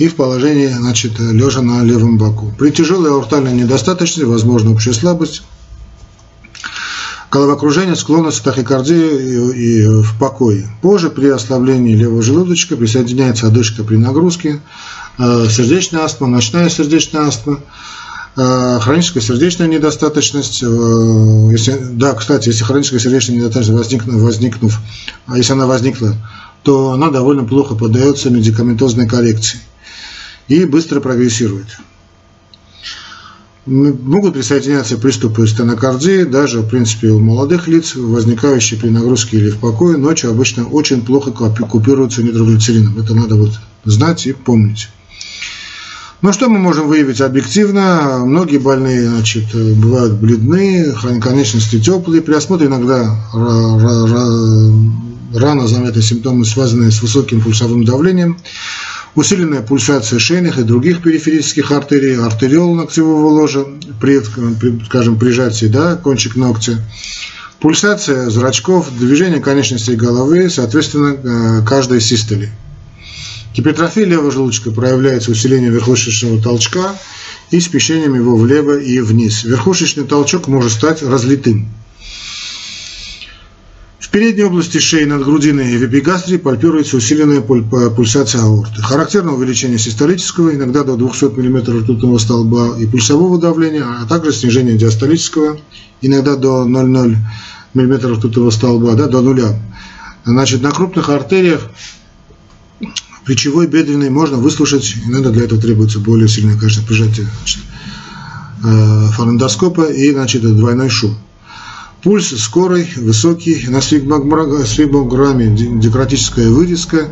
и 0.01 0.09
в 0.09 0.17
положении, 0.17 0.67
значит, 0.69 1.19
лежа 1.19 1.61
на 1.61 1.85
левом 1.85 2.17
боку. 2.17 2.55
При 2.59 2.71
тяжелой 2.71 3.11
аортальной 3.11 3.53
недостаточности 3.53 4.25
возможна 4.25 4.73
общая 4.73 4.95
слабость, 4.95 5.43
головокружение, 7.31 7.95
склонность 7.97 8.41
к 8.41 8.45
тахикардии 8.45 8.95
и, 8.97 9.83
и 9.83 9.87
в 10.03 10.19
покое. 10.19 10.71
Позже 10.81 11.11
при 11.11 11.29
ослаблении 11.29 11.95
левого 11.95 12.23
желудочка 12.23 12.77
присоединяется 12.77 13.49
одышка 13.49 13.85
при 13.85 13.97
нагрузке, 13.97 14.63
э, 15.19 15.47
сердечная 15.51 16.05
астма, 16.05 16.29
ночная 16.29 16.71
сердечная 16.71 17.27
астма, 17.27 17.61
э, 18.39 18.79
хроническая 18.81 19.23
сердечная 19.23 19.69
недостаточность. 19.69 20.63
Э, 20.63 20.67
если, 21.53 21.79
да, 21.93 22.15
кстати, 22.15 22.49
если 22.49 22.65
хроническая 22.65 23.01
сердечная 23.01 23.37
недостаточность 23.37 23.79
возникнув, 23.79 24.23
возникнув, 24.23 24.79
а 25.27 25.37
если 25.37 25.53
она 25.53 25.67
возникла, 25.67 26.15
то 26.63 26.93
она 26.93 27.11
довольно 27.11 27.45
плохо 27.45 27.75
поддается 27.75 28.31
медикаментозной 28.31 29.07
коррекции 29.07 29.61
и 30.51 30.65
быстро 30.65 31.01
прогрессирует. 31.01 31.79
Могут 33.67 34.35
присоединяться 34.35 34.99
приступы 34.99 35.47
стенокардии, 35.47 36.25
даже, 36.25 36.61
в 36.61 36.69
принципе, 36.69 37.09
у 37.09 37.21
молодых 37.21 37.69
лиц, 37.69 37.95
возникающие 37.95 38.81
при 38.81 38.89
нагрузке 38.89 39.37
или 39.37 39.51
в 39.51 39.59
покое, 39.59 39.97
ночью 39.97 40.31
обычно 40.31 40.67
очень 40.67 41.03
плохо 41.03 41.31
купируются 41.31 42.25
нитроглицерином. 42.25 42.99
Это 42.99 43.15
надо 43.15 43.37
вот 43.37 43.53
знать 43.85 44.27
и 44.27 44.33
помнить. 44.33 44.89
Ну, 46.21 46.33
что 46.33 46.49
мы 46.49 46.59
можем 46.59 46.89
выявить 46.89 47.21
объективно? 47.21 48.25
Многие 48.27 48.59
больные 48.59 49.09
значит, 49.09 49.55
бывают 49.55 50.15
бледны, 50.15 50.93
конечности 51.23 51.81
теплые. 51.81 52.23
При 52.23 52.35
осмотре 52.35 52.67
иногда 52.67 53.17
рано 55.33 55.69
заметны 55.69 56.03
симптомы, 56.03 56.45
связанные 56.45 56.91
с 56.91 57.01
высоким 57.03 57.41
пульсовым 57.41 57.85
давлением 57.85 58.37
усиленная 59.15 59.63
пульсация 59.63 60.19
шейных 60.19 60.59
и 60.59 60.63
других 60.63 61.03
периферических 61.03 61.71
артерий, 61.73 62.17
артериол 62.17 62.75
ногтевого 62.75 63.29
ложа 63.29 63.67
при, 64.01 64.21
скажем, 64.85 65.19
прижатии, 65.19 65.67
да, 65.67 65.97
кончик 65.97 66.37
ногтя, 66.37 66.81
пульсация 67.61 68.31
зрачков, 68.31 68.89
движение 68.97 69.41
конечностей 69.41 69.97
головы, 69.97 70.49
соответственно, 70.51 71.17
э, 71.17 71.67
каждой 71.67 72.01
систоли. 72.01 72.51
Гипертрофия 73.55 74.05
левого 74.05 74.31
желудочка 74.31 74.71
проявляется 74.71 75.33
усилением 75.33 75.73
верхушечного 75.73 76.41
толчка 76.41 76.95
и 77.51 77.61
смещением 77.61 78.15
его 78.15 78.37
влево 78.37 78.79
и 78.79 79.01
вниз. 79.01 79.43
Верхушечный 79.43 80.05
толчок 80.05 80.47
может 80.47 80.73
стать 80.73 81.03
разлитым. 81.03 81.69
Передней 84.11 84.43
области 84.43 84.79
шеи 84.79 85.05
над 85.05 85.25
грудиной 85.25 85.73
и 85.73 85.77
в 85.77 85.87
эпигастрии 85.87 86.37
пальпируется 86.37 86.97
усиленная 86.97 87.43
пульсация 87.43 88.43
аорты. 88.43 88.83
Характерно 88.83 89.35
увеличение 89.35 89.79
систолического, 89.79 90.53
иногда 90.53 90.83
до 90.83 90.97
200 90.97 91.27
мм 91.27 91.79
ртутного 91.79 92.19
столба 92.19 92.77
и 92.77 92.87
пульсового 92.87 93.39
давления, 93.39 93.85
а 93.85 94.07
также 94.07 94.33
снижение 94.33 94.77
диастолического, 94.77 95.61
иногда 96.01 96.35
до 96.35 96.67
0,0 96.67 97.17
мм 97.75 98.13
ртутного 98.13 98.51
столба, 98.51 98.95
да, 98.95 99.07
до 99.07 99.21
нуля. 99.21 99.57
Значит, 100.25 100.61
на 100.61 100.73
крупных 100.73 101.09
артериях 101.09 101.71
плечевой, 103.25 103.69
бедренной 103.69 104.11
можно 104.11 104.39
выслушать, 104.39 104.93
иногда 105.07 105.31
для 105.31 105.45
этого 105.45 105.61
требуется 105.61 106.01
более 106.01 106.27
сильное, 106.29 106.59
конечно, 106.59 106.83
прижатие 106.83 107.29
значит, 107.39 107.61
э, 108.65 109.09
фонендоскопа 109.13 109.83
и 109.83 110.11
значит, 110.13 110.43
двойной 110.43 110.89
шум. 110.89 111.17
Пульс 112.03 112.29
скорый, 112.43 112.89
высокий, 112.97 113.67
на 113.69 113.83
сфигмограмме 113.83 115.55
декратическая 115.79 116.49
вырезка, 116.49 117.09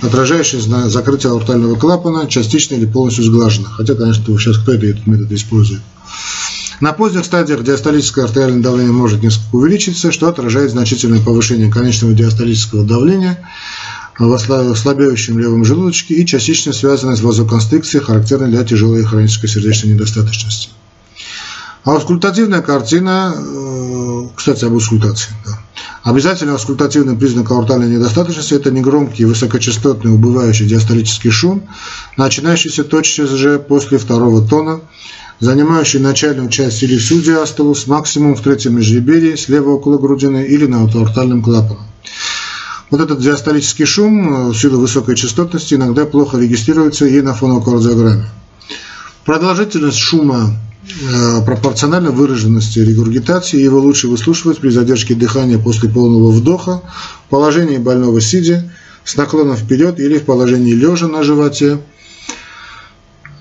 отражающая 0.00 0.60
закрытие 0.88 1.32
аортального 1.32 1.76
клапана, 1.76 2.26
частично 2.26 2.74
или 2.74 2.86
полностью 2.86 3.24
сглажена. 3.24 3.68
Хотя, 3.68 3.94
конечно, 3.94 4.24
сейчас 4.38 4.58
кто 4.58 4.72
это 4.72 4.86
этот 4.86 5.06
метод 5.06 5.30
использует. 5.30 5.80
На 6.80 6.92
поздних 6.92 7.24
стадиях 7.24 7.62
диастолическое 7.62 8.24
артериальное 8.24 8.62
давление 8.62 8.92
может 8.92 9.22
несколько 9.22 9.54
увеличиться, 9.54 10.10
что 10.10 10.26
отражает 10.26 10.72
значительное 10.72 11.20
повышение 11.20 11.70
конечного 11.70 12.12
диастолического 12.12 12.82
давления 12.82 13.48
в 14.18 14.74
слабеющем 14.76 15.38
левом 15.38 15.64
желудочке 15.64 16.14
и 16.14 16.26
частично 16.26 16.72
связанное 16.72 17.14
с 17.14 17.22
вазоконстрикцией, 17.22 18.02
характерной 18.04 18.48
для 18.48 18.64
тяжелой 18.64 19.04
хронической 19.04 19.48
сердечной 19.48 19.92
недостаточности. 19.92 20.70
Аускультативная 21.84 22.62
картина, 22.62 23.34
э, 23.36 24.28
кстати, 24.36 24.64
об 24.64 24.74
аускультации. 24.74 25.32
Да. 25.44 25.58
Обязательно 26.04 26.52
аускультативный 26.52 27.16
признак 27.16 27.50
аортальной 27.50 27.88
недостаточности– 27.88 28.54
это 28.54 28.70
негромкий, 28.70 29.24
высокочастотный, 29.24 30.12
убывающий 30.12 30.66
диастолический 30.66 31.30
шум, 31.30 31.68
начинающийся 32.16 32.84
тотчас 32.84 33.30
же 33.30 33.58
после 33.58 33.98
второго 33.98 34.46
тона, 34.46 34.80
занимающий 35.40 35.98
начальную 35.98 36.48
часть 36.50 36.82
или 36.84 36.98
всю 36.98 37.20
диастолу 37.20 37.74
с 37.74 37.88
максимум 37.88 38.36
в 38.36 38.42
третьем 38.42 38.76
межреберье, 38.76 39.36
слева 39.36 39.70
около 39.70 39.98
грудины 39.98 40.44
или 40.44 40.66
над 40.66 40.94
аортальным 40.94 41.42
клапаном. 41.42 41.86
Вот 42.90 43.00
этот 43.00 43.20
диастолический 43.20 43.86
шум 43.86 44.28
э, 44.28 44.48
в 44.50 44.54
силу 44.54 44.78
высокой 44.78 45.16
частотности 45.16 45.74
иногда 45.74 46.04
плохо 46.04 46.38
регистрируется 46.38 47.06
и 47.06 47.20
на 47.22 47.34
фонокардиограмме. 47.34 48.26
Продолжительность 49.24 49.98
шума 49.98 50.54
пропорционально 51.46 52.10
выраженности 52.10 52.80
регургитации, 52.80 53.60
его 53.60 53.78
лучше 53.78 54.08
выслушивать 54.08 54.58
при 54.58 54.70
задержке 54.70 55.14
дыхания 55.14 55.58
после 55.58 55.88
полного 55.88 56.30
вдоха, 56.32 56.82
положении 57.28 57.78
больного 57.78 58.20
сидя, 58.20 58.70
с 59.04 59.16
наклоном 59.16 59.56
вперед 59.56 59.98
или 60.00 60.18
в 60.18 60.24
положении 60.24 60.72
лежа 60.72 61.08
на 61.08 61.22
животе, 61.22 61.80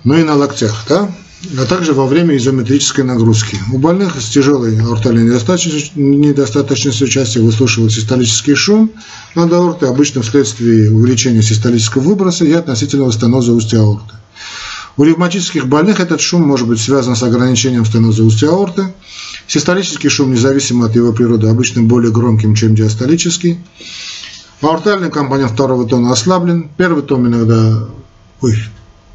ну 0.04 0.18
и 0.18 0.24
на 0.24 0.36
локтях, 0.36 0.86
да? 0.88 1.12
а 1.58 1.66
также 1.66 1.94
во 1.94 2.06
время 2.06 2.38
изометрической 2.38 3.04
нагрузки. 3.04 3.58
У 3.72 3.78
больных 3.78 4.22
с 4.22 4.30
тяжелой 4.30 4.80
аортальной 4.80 5.24
недостаточностью 5.24 7.08
части 7.08 7.40
выслушивают 7.40 7.92
систолический 7.92 8.56
шум 8.56 8.92
над 9.36 9.52
аортой, 9.52 9.90
обычно 9.90 10.22
вследствие 10.22 10.92
увеличения 10.92 11.42
систолического 11.42 12.04
выброса 12.04 12.46
и 12.46 12.54
относительного 12.54 13.12
стеноза 13.12 13.54
устья 13.54 13.80
аорты. 13.80 14.14
У 14.98 15.04
ревматических 15.04 15.68
больных 15.68 16.00
этот 16.00 16.22
шум 16.22 16.44
может 16.44 16.68
быть 16.68 16.80
связан 16.80 17.16
с 17.16 17.24
ограничением 17.24 17.86
стеноза 17.86 18.24
устья 18.24 18.50
аорты. 18.50 18.94
Систолический 19.48 20.10
шум, 20.10 20.32
независимо 20.32 20.86
от 20.86 20.96
его 20.96 21.14
природы, 21.14 21.48
обычно 21.48 21.84
более 21.84 22.12
громким, 22.12 22.56
чем 22.56 22.76
диастолический. 22.76 23.60
Аортальный 24.62 25.10
компонент 25.10 25.52
второго 25.52 25.88
тона 25.88 26.12
ослаблен. 26.12 26.70
Первый 26.78 27.04
тон 27.04 27.28
иногда... 27.28 27.88
Ой, 28.42 28.56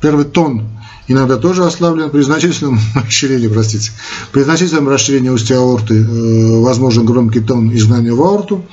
первый 0.00 0.24
тон 0.24 0.68
иногда 1.08 1.36
тоже 1.36 1.64
ослаблен 1.64 2.10
при 2.10 2.22
значительном 2.22 2.80
расширении, 2.94 3.48
простите, 3.48 3.92
при 4.32 4.42
значительном 4.42 4.88
расширении 4.88 5.28
устья 5.28 5.56
аорты 5.56 5.94
э, 5.94 6.60
возможен 6.60 7.04
громкий 7.04 7.40
тон 7.40 7.72
изгнания 7.74 8.12
в 8.12 8.22
аорту, 8.22 8.64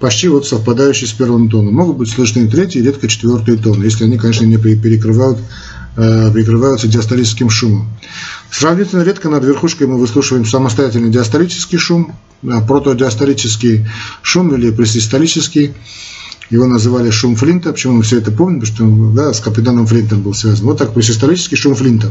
почти 0.00 0.28
вот 0.28 0.46
совпадающий 0.46 1.06
с 1.06 1.12
первым 1.12 1.48
тоном. 1.48 1.74
Могут 1.74 1.96
быть 1.96 2.10
слышны 2.10 2.48
третий 2.48 2.82
редко 2.82 3.06
четвертый 3.06 3.56
тон, 3.56 3.82
если 3.82 4.04
они, 4.04 4.18
конечно, 4.18 4.44
не 4.44 4.56
перекрывают, 4.56 5.38
э, 6.00 6.32
перекрываются 6.32 6.88
диастолическим 6.88 7.50
шумом. 7.50 7.88
Сравнительно 8.50 9.02
редко 9.02 9.28
над 9.28 9.44
верхушкой 9.44 9.86
мы 9.86 9.98
выслушиваем 9.98 10.44
самостоятельный 10.44 11.10
диастолический 11.10 11.78
шум, 11.78 12.16
протодиастолический 12.42 13.86
шум 14.22 14.54
или 14.54 14.70
пресистолический 14.70 15.74
его 16.50 16.66
называли 16.66 17.10
шум 17.10 17.36
Флинта. 17.36 17.72
Почему 17.72 17.94
мы 17.94 18.02
все 18.02 18.18
это 18.18 18.32
помним? 18.32 18.60
Потому 18.60 19.12
что 19.12 19.12
да, 19.14 19.32
с 19.32 19.40
капитаном 19.40 19.86
Флинтом 19.86 20.22
был 20.22 20.34
связан. 20.34 20.66
Вот 20.66 20.78
так 20.78 20.96
исторический 20.96 21.56
шум 21.56 21.76
Флинта. 21.76 22.10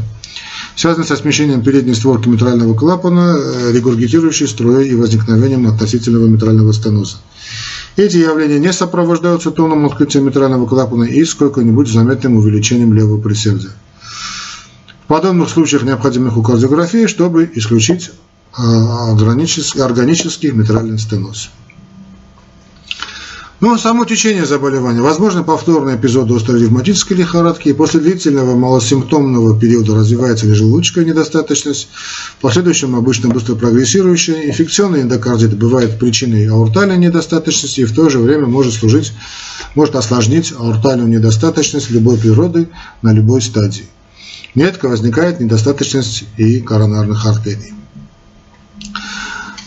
Связан 0.76 1.04
со 1.04 1.16
смещением 1.16 1.62
передней 1.62 1.94
створки 1.94 2.28
митрального 2.28 2.74
клапана, 2.74 3.36
э, 3.38 3.72
регургитирующей 3.72 4.48
струей 4.48 4.88
и 4.88 4.94
возникновением 4.94 5.66
относительного 5.66 6.26
митрального 6.26 6.72
стеноза. 6.72 7.18
Эти 8.00 8.16
явления 8.16 8.58
не 8.58 8.72
сопровождаются 8.72 9.50
тоном 9.50 9.84
открытия 9.84 10.22
митрального 10.22 10.66
клапана 10.66 11.04
и 11.04 11.22
сколько-нибудь 11.22 11.86
заметным 11.86 12.38
увеличением 12.38 12.94
левого 12.94 13.20
предсердия. 13.20 13.72
В 15.04 15.06
подобных 15.06 15.50
случаях 15.50 15.82
необходима 15.82 16.28
эхокардиография, 16.28 17.08
чтобы 17.08 17.50
исключить 17.56 18.10
э, 18.56 18.62
органический 18.62 20.50
митральный 20.52 20.98
стеноз. 20.98 21.50
Ну, 23.60 23.76
само 23.76 24.06
течение 24.06 24.46
заболевания. 24.46 25.02
Возможно, 25.02 25.42
повторный 25.42 25.96
эпизод 25.96 26.30
острой 26.30 26.62
ревматической 26.62 27.14
лихорадки, 27.14 27.68
и 27.68 27.74
после 27.74 28.00
длительного 28.00 28.56
малосимптомного 28.56 29.58
периода 29.60 29.94
развивается 29.94 30.46
ли 30.46 30.54
желудочковая 30.54 31.06
недостаточность, 31.06 31.88
в 31.92 32.40
последующем 32.40 32.96
обычно 32.96 33.28
быстро 33.28 33.56
прогрессирующая. 33.56 34.48
Инфекционный 34.48 35.02
эндокардит 35.02 35.58
бывает 35.58 35.98
причиной 35.98 36.48
аортальной 36.48 36.96
недостаточности 36.96 37.82
и 37.82 37.84
в 37.84 37.94
то 37.94 38.08
же 38.08 38.18
время 38.18 38.46
может 38.46 38.72
служить, 38.72 39.12
может 39.74 39.94
осложнить 39.94 40.54
аортальную 40.58 41.10
недостаточность 41.10 41.90
любой 41.90 42.16
природы 42.16 42.70
на 43.02 43.12
любой 43.12 43.42
стадии. 43.42 43.84
Нередко 44.54 44.88
возникает 44.88 45.38
недостаточность 45.38 46.24
и 46.38 46.60
коронарных 46.60 47.26
артерий. 47.26 47.74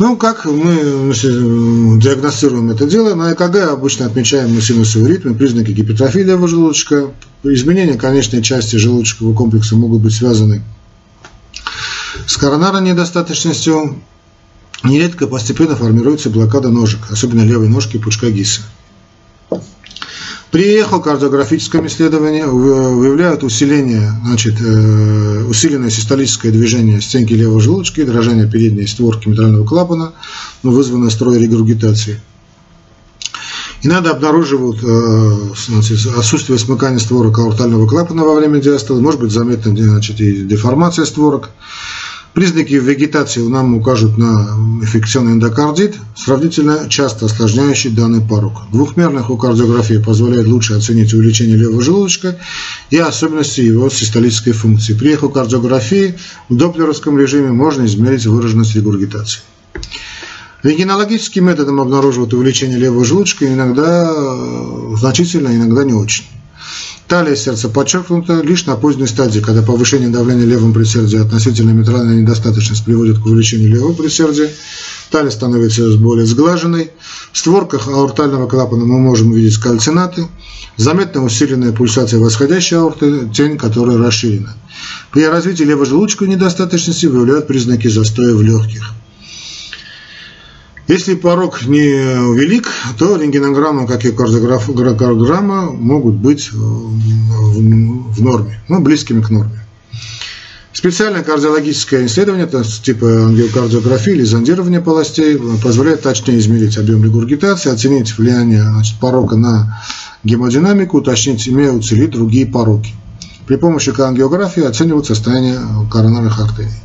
Ну, 0.03 0.17
как 0.17 0.43
мы 0.43 1.13
диагностируем 1.13 2.71
это 2.71 2.85
дело? 2.85 3.15
На 3.15 3.31
ЭКГ 3.31 3.71
обычно 3.71 4.05
отмечаем 4.05 4.53
мы 4.53 4.59
синусовые 4.59 5.13
ритмы, 5.13 5.33
признаки 5.33 5.71
гипертрофии 5.71 6.19
желудочка. 6.45 7.13
Изменения 7.43 7.93
конечной 7.93 8.41
части 8.41 8.75
желудочкового 8.75 9.33
комплекса 9.33 9.77
могут 9.77 10.01
быть 10.01 10.13
связаны 10.13 10.61
с 12.27 12.35
коронарной 12.35 12.91
недостаточностью. 12.91 13.95
Нередко 14.83 15.25
постепенно 15.25 15.77
формируется 15.77 16.29
блокада 16.29 16.67
ножек, 16.67 16.99
особенно 17.09 17.43
левой 17.43 17.69
ножки 17.69 17.97
пучка 17.97 18.29
ГИСа. 18.29 18.59
При 20.53 20.75
эхокардиографическом 20.81 21.87
исследовании 21.87 22.43
выявляют 22.43 23.43
усиление, 23.43 24.13
значит, 24.23 24.61
э, 24.61 25.43
усиленное 25.49 25.89
систолическое 25.89 26.51
движение 26.51 27.01
стенки 27.01 27.33
левого 27.33 27.59
желудочка 27.59 28.01
и 28.01 28.05
дрожание 28.05 28.47
передней 28.47 28.85
створки 28.85 29.27
митрального 29.27 29.65
клапана, 29.65 30.13
ну, 30.61 30.69
вызванное 30.69 31.09
строй 31.09 31.39
регургитации. 31.39 32.21
Иногда 33.81 34.11
обнаруживают 34.11 34.77
э, 34.83 35.55
значит, 35.69 36.05
отсутствие 36.15 36.59
смыкания 36.59 36.99
створок 36.99 37.39
аортального 37.39 37.87
клапана 37.87 38.23
во 38.23 38.35
время 38.35 38.61
диастолы, 38.61 39.01
может 39.01 39.21
быть 39.21 39.31
заметна 39.31 39.75
значит, 39.75 40.21
и 40.21 40.43
деформация 40.43 41.05
створок. 41.05 41.49
Признаки 42.33 42.73
вегетации 42.73 43.41
нам 43.41 43.75
укажут 43.75 44.17
на 44.17 44.57
инфекционный 44.81 45.33
эндокардит, 45.33 45.95
сравнительно 46.15 46.89
часто 46.89 47.27
осложняющий 47.27 47.91
данный 47.91 48.21
порог. 48.21 48.63
Двухмерная 48.71 49.21
эхокардиография 49.21 49.99
позволяет 49.99 50.47
лучше 50.47 50.73
оценить 50.73 51.13
увеличение 51.13 51.57
левого 51.57 51.83
желудочка 51.83 52.39
и 52.89 52.97
особенности 52.97 53.61
его 53.61 53.87
систолической 53.91 54.51
функции. 54.51 54.95
При 54.95 55.13
эхокардиографии 55.13 56.15
в 56.49 56.55
доплеровском 56.55 57.19
режиме 57.19 57.51
можно 57.51 57.85
измерить 57.85 58.25
выраженность 58.25 58.75
регургитации. 58.75 59.41
Рентгенологическим 60.63 61.45
методом 61.45 61.81
обнаруживают 61.81 62.33
увеличение 62.33 62.79
левого 62.79 63.05
желудочка 63.05 63.45
иногда 63.45 64.11
э, 64.11 64.95
значительно, 64.97 65.49
иногда 65.49 65.83
не 65.83 65.93
очень. 65.93 66.23
Талия 67.13 67.35
сердца 67.35 67.69
подчеркнута 67.69 68.41
лишь 68.41 68.65
на 68.65 68.75
поздней 68.75 69.05
стадии, 69.05 69.39
когда 69.39 69.61
повышение 69.61 70.09
давления 70.09 70.45
левым 70.45 70.73
предсердия 70.73 71.21
относительно 71.21 71.69
митральная 71.69 72.15
недостаточность 72.15 72.83
приводит 72.85 73.19
к 73.19 73.25
увеличению 73.27 73.69
левого 73.69 73.93
предсердия. 73.93 74.49
Талия 75.11 75.29
становится 75.29 75.95
более 75.97 76.25
сглаженной. 76.25 76.89
В 77.31 77.37
створках 77.37 77.87
аортального 77.87 78.47
клапана 78.47 78.85
мы 78.85 78.97
можем 78.97 79.29
увидеть 79.29 79.59
кальцинаты. 79.59 80.25
Заметно 80.75 81.23
усиленная 81.23 81.71
пульсация 81.71 82.19
восходящей 82.19 82.77
аорты, 82.77 83.29
тень 83.31 83.59
которой 83.59 83.97
расширена. 83.97 84.55
При 85.11 85.27
развитии 85.27 85.65
левожелудочковой 85.65 86.33
недостаточности 86.33 87.05
выявляют 87.05 87.45
признаки 87.45 87.89
застоя 87.89 88.33
в 88.33 88.41
легких. 88.41 88.91
Если 90.87 91.15
порог 91.15 91.65
не 91.65 92.35
велик, 92.35 92.67
то 92.97 93.15
рентгенограмма, 93.15 93.87
как 93.87 94.03
и 94.03 94.11
кардиограмма, 94.11 95.71
могут 95.71 96.15
быть 96.15 96.49
э, 96.51 96.57
в 96.57 98.21
норме, 98.21 98.61
ну, 98.67 98.81
близкими 98.81 99.21
к 99.21 99.29
норме. 99.29 99.63
Специальное 100.73 101.23
кардиологическое 101.23 102.07
исследование, 102.07 102.45
это 102.45 102.63
типа 102.63 103.27
ангиокардиографии 103.27 104.11
или 104.11 104.23
зондирование 104.23 104.81
полостей, 104.81 105.39
позволяет 105.63 106.01
точнее 106.01 106.39
измерить 106.39 106.77
объем 106.77 107.01
регургитации, 107.01 107.71
оценить 107.71 108.17
влияние 108.17 108.63
значит, 108.63 108.99
порога 108.99 109.37
на 109.37 109.81
гемодинамику, 110.25 110.97
уточнить, 110.97 111.47
имеются 111.47 111.95
ли 111.95 112.07
другие 112.07 112.45
пороки. 112.45 112.93
При 113.47 113.55
помощи 113.55 113.93
ангиографии 113.97 114.63
оценивают 114.63 115.05
состояние 115.05 115.59
коронарных 115.89 116.37
артерий. 116.41 116.82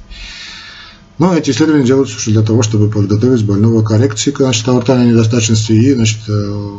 Но 1.19 1.35
эти 1.35 1.51
исследования 1.51 1.85
делаются 1.85 2.17
уже 2.17 2.31
для 2.31 2.43
того, 2.43 2.63
чтобы 2.63 2.91
подготовить 2.91 3.45
больного 3.45 3.83
к 3.83 3.89
коррекции 3.89 4.33
значит, 4.37 4.69
аортальной 4.69 5.11
недостаточности 5.11 5.73
и 5.73 5.95
значит, 5.95 6.19
э, 6.29 6.71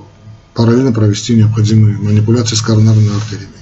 параллельно 0.54 0.94
провести 0.94 1.36
необходимые 1.36 1.98
манипуляции 1.98 2.56
с 2.56 2.62
коронарными 2.62 3.16
артериями. 3.16 3.54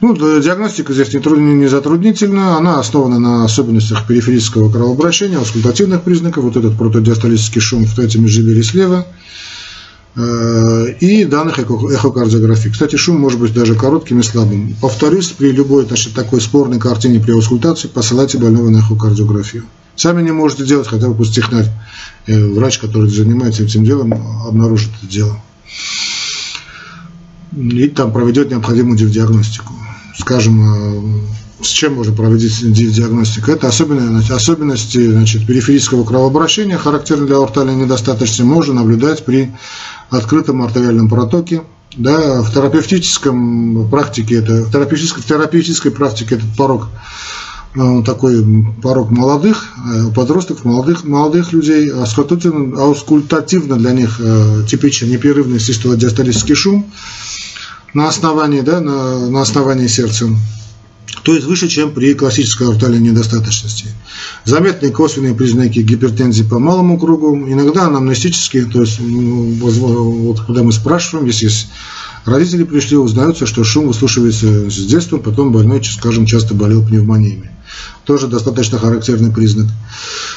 Ну, 0.00 0.14
диагностика 0.16 0.92
здесь 0.92 1.14
не, 1.14 1.20
не 1.54 1.68
затруднительна, 1.68 2.58
она 2.58 2.80
основана 2.80 3.18
на 3.18 3.44
особенностях 3.44 4.06
периферического 4.06 4.70
кровообращения, 4.70 5.38
аускультативных 5.38 6.02
признаков, 6.02 6.44
вот 6.44 6.56
этот 6.56 6.76
протодиастолический 6.76 7.60
шум 7.60 7.86
в 7.86 7.94
третьем 7.94 8.24
межреберье 8.24 8.62
слева– 8.62 9.06
и 10.16 11.24
данных 11.24 11.58
эхокардиографии. 11.58 12.68
Кстати, 12.68 12.94
шум 12.94 13.18
может 13.18 13.40
быть 13.40 13.52
даже 13.52 13.74
коротким 13.74 14.20
и 14.20 14.22
слабым. 14.22 14.76
Повторюсь, 14.80 15.28
при 15.30 15.50
любой 15.50 15.86
значит, 15.86 16.14
такой 16.14 16.40
спорной 16.40 16.78
картине 16.78 17.18
при 17.18 17.32
аускультации 17.32 17.88
посылайте 17.88 18.38
больного 18.38 18.70
на 18.70 18.78
эхокардиографию. 18.78 19.64
Сами 19.96 20.22
не 20.22 20.32
можете 20.32 20.64
делать, 20.64 20.88
хотя 20.88 21.08
бы 21.08 21.14
пусть 21.14 21.34
технарь, 21.34 21.68
э, 22.26 22.46
врач, 22.46 22.78
который 22.78 23.08
занимается 23.08 23.62
этим 23.62 23.84
делом, 23.84 24.12
обнаружит 24.46 24.90
это 24.98 25.10
дело. 25.10 25.40
И 27.56 27.88
там 27.88 28.12
проведет 28.12 28.50
необходимую 28.50 28.96
диагностику. 28.96 29.72
Скажем, 30.16 30.62
э, 30.62 31.20
с 31.60 31.68
чем 31.68 31.94
можно 31.94 32.14
проводить 32.14 32.72
диагностику? 32.72 33.50
Это 33.50 33.68
особенности, 33.68 34.32
особенности 34.32 35.10
значит, 35.10 35.46
периферического 35.46 36.04
кровообращения, 36.04 36.76
характерные 36.76 37.26
для 37.26 37.36
аортальной 37.36 37.74
недостаточности, 37.74 38.42
можно 38.42 38.74
наблюдать 38.74 39.24
при 39.24 39.52
открытом 40.10 40.62
артериальном 40.62 41.08
протоке. 41.08 41.62
Да, 41.96 42.42
в 42.42 42.52
терапевтическом 42.52 43.88
практике 43.88 44.36
это, 44.36 44.64
в 44.64 44.72
терапевтической, 44.72 45.22
в 45.22 45.26
терапевтической 45.26 45.92
практике 45.92 46.34
этот 46.34 46.56
порог 46.56 46.88
э, 47.76 48.02
такой 48.04 48.44
порог 48.82 49.12
молодых, 49.12 49.68
э, 49.76 50.12
подростков, 50.12 50.64
молодых, 50.64 51.04
молодых 51.04 51.52
людей, 51.52 51.92
аускультативно 51.92 53.76
для 53.76 53.92
них 53.92 54.20
типичный 54.68 55.10
непрерывный 55.10 55.60
систолодиастолический 55.60 56.56
шум 56.56 56.92
на 57.92 58.08
основании, 58.08 58.62
да, 58.62 58.80
на, 58.80 59.30
на 59.30 59.42
основании 59.42 59.86
сердца 59.86 60.26
то 61.22 61.34
есть 61.34 61.46
выше, 61.46 61.68
чем 61.68 61.92
при 61.92 62.14
классической 62.14 62.68
аортальной 62.68 62.98
недостаточности. 62.98 63.86
Заметные 64.44 64.92
косвенные 64.92 65.34
признаки 65.34 65.78
гипертензии 65.78 66.42
по 66.42 66.58
малому 66.58 66.98
кругу, 66.98 67.34
иногда 67.34 67.86
анамнестические, 67.86 68.66
то 68.66 68.82
есть 68.82 68.98
ну, 69.00 69.54
вот, 69.60 70.40
когда 70.40 70.62
мы 70.62 70.72
спрашиваем, 70.72 71.26
если 71.26 71.50
родители 72.24 72.64
пришли, 72.64 72.96
узнаются, 72.96 73.46
что 73.46 73.64
шум 73.64 73.88
выслушивается 73.88 74.70
с 74.70 74.86
детства, 74.86 75.18
потом 75.18 75.52
больной, 75.52 75.82
скажем, 75.84 76.26
часто 76.26 76.54
болел 76.54 76.86
пневмониями. 76.86 77.50
Тоже 78.04 78.28
достаточно 78.28 78.78
характерный 78.78 79.32
признак. 79.32 79.66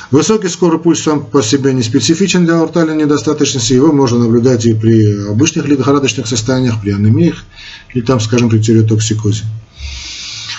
Высокий 0.10 0.48
скорый 0.48 0.80
пульс 0.80 1.04
сам 1.04 1.26
по 1.26 1.44
себе 1.44 1.74
не 1.74 1.84
специфичен 1.84 2.46
для 2.46 2.62
аортальной 2.62 2.96
недостаточности. 2.96 3.74
Его 3.74 3.92
можно 3.92 4.20
наблюдать 4.20 4.66
и 4.66 4.74
при 4.74 5.28
обычных 5.28 5.68
лихорадочных 5.68 6.28
состояниях, 6.28 6.82
при 6.82 6.92
анемиях, 6.92 7.44
и 7.94 8.02
там, 8.02 8.20
скажем, 8.22 8.50
при 8.50 8.60
тиреотоксикозе. 8.60 9.44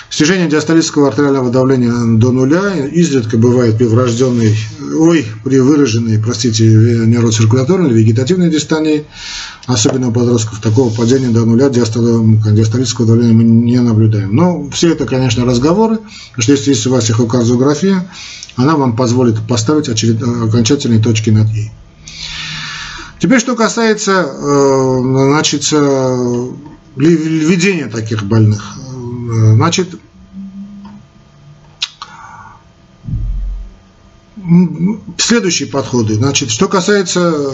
Снижение 0.09 0.47
диастолического 0.47 1.07
артериального 1.07 1.51
давления 1.51 1.93
до 2.17 2.31
нуля 2.31 2.73
изредка 2.87 3.37
бывает 3.37 3.77
при 3.77 3.85
врожденной, 3.85 4.57
ой, 4.97 5.23
при 5.43 5.59
выраженной, 5.59 6.17
простите, 6.17 6.65
нейроциркуляторной 6.65 7.91
или 7.91 7.99
вегетативной 7.99 8.49
дистонии, 8.49 9.05
особенно 9.67 10.07
у 10.07 10.11
подростков. 10.11 10.61
Такого 10.61 10.91
падения 10.91 11.29
до 11.29 11.45
нуля 11.45 11.69
диастолического 11.69 13.05
давления 13.05 13.33
мы 13.33 13.43
не 13.43 13.79
наблюдаем. 13.79 14.35
Но 14.35 14.67
все 14.71 14.93
это, 14.93 15.05
конечно, 15.05 15.45
разговоры, 15.45 15.97
потому 15.97 16.41
что 16.41 16.53
если 16.53 16.71
есть 16.71 16.87
у 16.87 16.91
вас 16.91 17.07
эхокардиография, 17.11 18.09
она 18.55 18.75
вам 18.75 18.95
позволит 18.95 19.39
поставить 19.47 19.89
очеред... 19.89 20.23
окончательные 20.23 20.99
точки 20.99 21.29
над 21.29 21.47
«и». 21.55 21.69
Теперь, 23.19 23.39
что 23.39 23.55
касается 23.55 24.25
э, 24.25 24.99
значит, 25.01 25.67
э, 25.71 26.47
введения 26.95 27.87
таких 27.87 28.23
больных. 28.23 28.75
Э, 29.09 29.53
значит, 29.55 29.89
следующие 35.17 35.69
подходы. 35.69 36.15
Значит, 36.15 36.49
что 36.49 36.67
касается, 36.67 37.51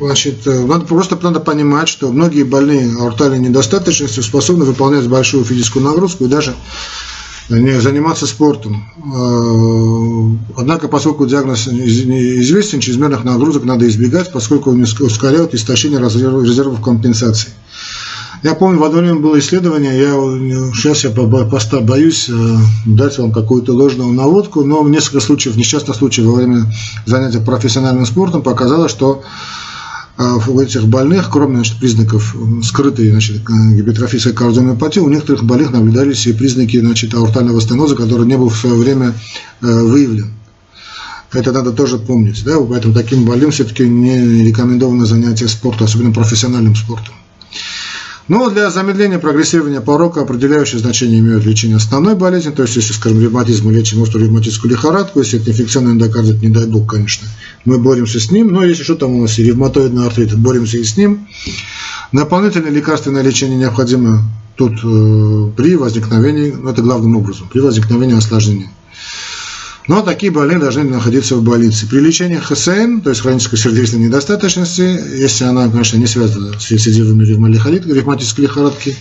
значит, 0.00 0.46
надо, 0.46 0.84
просто 0.86 1.18
надо 1.22 1.40
понимать, 1.40 1.88
что 1.88 2.12
многие 2.12 2.44
больные 2.44 2.96
аортальной 2.96 3.38
недостаточностью 3.38 4.22
способны 4.22 4.64
выполнять 4.64 5.08
большую 5.08 5.44
физическую 5.44 5.84
нагрузку 5.84 6.24
и 6.24 6.28
даже 6.28 6.54
заниматься 7.48 8.26
спортом. 8.26 8.84
Э, 8.98 10.60
однако, 10.60 10.88
поскольку 10.88 11.26
диагноз 11.26 11.68
известен, 11.68 12.80
чрезмерных 12.80 13.24
нагрузок 13.24 13.64
надо 13.64 13.88
избегать, 13.88 14.32
поскольку 14.32 14.72
они 14.72 14.82
ускоряют 14.82 15.54
истощение 15.54 16.00
резервов 16.00 16.80
компенсации. 16.82 17.50
Я 18.42 18.54
помню, 18.54 18.78
в 18.78 18.84
одно 18.84 19.00
время 19.00 19.16
было 19.16 19.38
исследование, 19.38 19.98
я 19.98 20.10
сейчас 20.74 21.04
я 21.04 21.10
поста 21.10 21.80
боюсь 21.80 22.28
э, 22.28 22.56
дать 22.84 23.18
вам 23.18 23.32
какую-то 23.32 23.72
ложную 23.72 24.12
наводку, 24.12 24.62
но 24.62 24.82
в 24.82 24.90
несколько 24.90 25.20
случаев, 25.20 25.56
несчастных 25.56 25.96
случаев 25.96 26.26
во 26.26 26.34
время 26.34 26.66
занятия 27.06 27.40
профессиональным 27.40 28.04
спортом 28.04 28.42
показалось, 28.42 28.90
что 28.90 29.22
э, 30.18 30.38
у 30.48 30.60
этих 30.60 30.86
больных, 30.86 31.30
кроме 31.30 31.56
значит, 31.56 31.78
признаков 31.78 32.36
скрытой 32.62 33.10
значит, 33.10 33.38
гипертрофической 33.38 34.34
кардиомиопатии, 34.34 35.00
у 35.00 35.08
некоторых 35.08 35.44
больных 35.44 35.70
наблюдались 35.70 36.26
и 36.26 36.34
признаки 36.34 36.78
значит, 36.78 37.14
аортального 37.14 37.60
стеноза, 37.60 37.96
который 37.96 38.26
не 38.26 38.36
был 38.36 38.50
в 38.50 38.56
свое 38.56 38.76
время 38.76 39.14
э, 39.62 39.66
выявлен. 39.66 40.32
Это 41.32 41.52
надо 41.52 41.72
тоже 41.72 41.98
помнить. 41.98 42.44
Да? 42.44 42.58
Поэтому 42.60 42.94
таким 42.94 43.24
больным 43.24 43.50
все-таки 43.50 43.88
не 43.88 44.44
рекомендовано 44.44 45.06
занятие 45.06 45.48
спортом, 45.48 45.86
особенно 45.86 46.12
профессиональным 46.12 46.76
спортом. 46.76 47.14
Но 48.28 48.50
для 48.50 48.70
замедления 48.70 49.20
прогрессирования 49.20 49.80
порока 49.80 50.22
определяющее 50.22 50.80
значение 50.80 51.20
имеют 51.20 51.44
лечение 51.44 51.76
основной 51.76 52.16
болезни, 52.16 52.50
то 52.50 52.62
есть 52.62 52.74
если, 52.74 52.92
скажем, 52.92 53.20
ревматизм 53.20 53.70
лечим 53.70 54.02
острую 54.02 54.24
ревматическую 54.24 54.70
лихорадку, 54.70 55.20
если 55.20 55.40
это 55.40 55.52
инфекционный 55.52 55.92
эндокардит, 55.92 56.42
не 56.42 56.48
дай 56.48 56.66
бог, 56.66 56.90
конечно, 56.90 57.28
мы 57.64 57.78
боремся 57.78 58.18
с 58.18 58.32
ним, 58.32 58.48
но 58.52 58.64
если 58.64 58.82
что 58.82 58.96
там 58.96 59.14
у 59.14 59.22
нас 59.22 59.38
и 59.38 59.44
ревматоидный 59.44 60.06
артрит, 60.06 60.36
боремся 60.36 60.78
и 60.78 60.84
с 60.84 60.96
ним. 60.96 61.28
Дополнительное 62.10 62.70
лекарственное 62.70 63.22
лечение 63.22 63.58
необходимо 63.58 64.24
тут 64.56 64.72
э, 64.82 65.50
при 65.56 65.76
возникновении, 65.76 66.50
ну 66.50 66.70
это 66.70 66.82
главным 66.82 67.16
образом, 67.16 67.48
при 67.48 67.60
возникновении 67.60 68.16
осложнений. 68.16 68.70
Но 69.88 70.02
такие 70.02 70.32
больные 70.32 70.58
должны 70.58 70.82
находиться 70.84 71.36
в 71.36 71.42
больнице. 71.42 71.88
При 71.88 72.00
лечении 72.00 72.38
ХСН, 72.38 73.00
то 73.02 73.10
есть 73.10 73.20
хронической 73.20 73.58
сердечной 73.58 74.00
недостаточности, 74.00 75.00
если 75.16 75.44
она, 75.44 75.68
конечно, 75.68 75.96
не 75.96 76.06
связана 76.06 76.58
с 76.58 76.70
рецидивами 76.70 77.24
ревматической 77.24 78.44
лихорадки, 78.44 78.96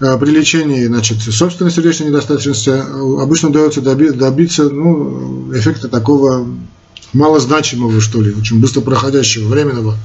э, 0.00 0.18
при 0.18 0.30
лечении 0.30 0.86
значит, 0.86 1.20
собственной 1.20 1.70
сердечной 1.70 2.08
недостаточности 2.08 2.70
э, 2.70 3.22
обычно 3.22 3.50
удается 3.50 3.82
добиться 3.82 4.70
ну, 4.70 5.52
эффекта 5.54 5.88
такого 5.88 6.46
малозначимого, 7.12 8.00
что 8.00 8.22
ли, 8.22 8.32
очень 8.32 8.60
быстро 8.60 8.80
проходящего, 8.80 9.48
временного. 9.48 9.98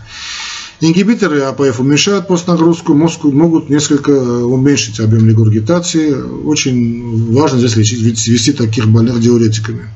Ингибиторы 0.81 1.41
АПФ 1.41 1.79
уменьшают 1.79 2.27
постнагрузку, 2.27 2.93
мозг 2.93 3.23
могут 3.23 3.69
несколько 3.69 4.09
уменьшить 4.09 4.99
объем 4.99 5.27
регургитации. 5.29 6.13
Очень 6.13 7.33
важно 7.33 7.59
здесь 7.59 7.75
лечить, 7.75 8.27
вести 8.27 8.51
таких 8.53 8.87
больных 8.87 9.21
диуретиками. 9.21 9.89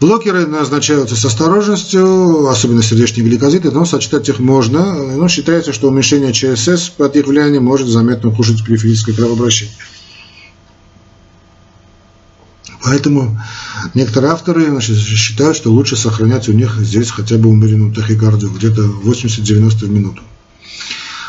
Блокеры 0.00 0.46
назначаются 0.46 1.14
с 1.14 1.24
осторожностью, 1.24 2.48
особенно 2.48 2.82
сердечные 2.82 3.24
гликозиты, 3.24 3.70
но 3.70 3.84
сочетать 3.84 4.28
их 4.28 4.40
можно. 4.40 4.94
Но 4.94 5.28
считается, 5.28 5.72
что 5.72 5.88
уменьшение 5.88 6.32
ЧСС 6.32 6.88
под 6.88 7.14
их 7.14 7.28
влиянием 7.28 7.64
может 7.64 7.86
заметно 7.86 8.30
ухудшить 8.30 8.64
периферическое 8.64 9.14
кровообращение. 9.14 9.74
Поэтому 12.84 13.40
некоторые 13.94 14.32
авторы 14.32 14.68
значит, 14.68 14.96
считают, 14.96 15.56
что 15.56 15.70
лучше 15.70 15.96
сохранять 15.96 16.48
у 16.48 16.52
них 16.52 16.76
здесь 16.80 17.10
хотя 17.10 17.38
бы 17.38 17.48
умеренную 17.48 17.92
тахикардию, 17.94 18.50
где-то 18.50 18.82
80-90 18.82 19.86
в 19.86 19.90
минуту. 19.90 20.22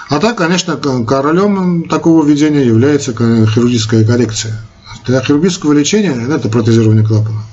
А 0.10 0.20
так, 0.20 0.38
конечно, 0.38 0.76
королем 0.78 1.88
такого 1.88 2.26
введения 2.26 2.66
является 2.66 3.14
хирургическая 3.14 4.04
коррекция. 4.06 4.60
Для 5.06 5.22
хирургического 5.22 5.74
лечения 5.74 6.14
это 6.30 6.49
протезирование 6.49 7.06
клапана. 7.06 7.43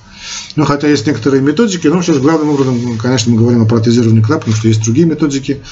Ну, 0.56 0.64
хотя 0.64 0.88
есть 0.88 1.06
некоторые 1.06 1.42
методики, 1.42 1.86
но 1.86 2.02
сейчас 2.02 2.18
главным 2.18 2.50
образом, 2.50 2.98
конечно, 2.98 3.32
мы 3.32 3.38
говорим 3.38 3.62
о 3.62 3.66
протезировании 3.66 4.20
клапана, 4.20 4.52
потому 4.52 4.56
что 4.56 4.68
есть 4.68 4.82
другие 4.82 5.06
методики. 5.06 5.62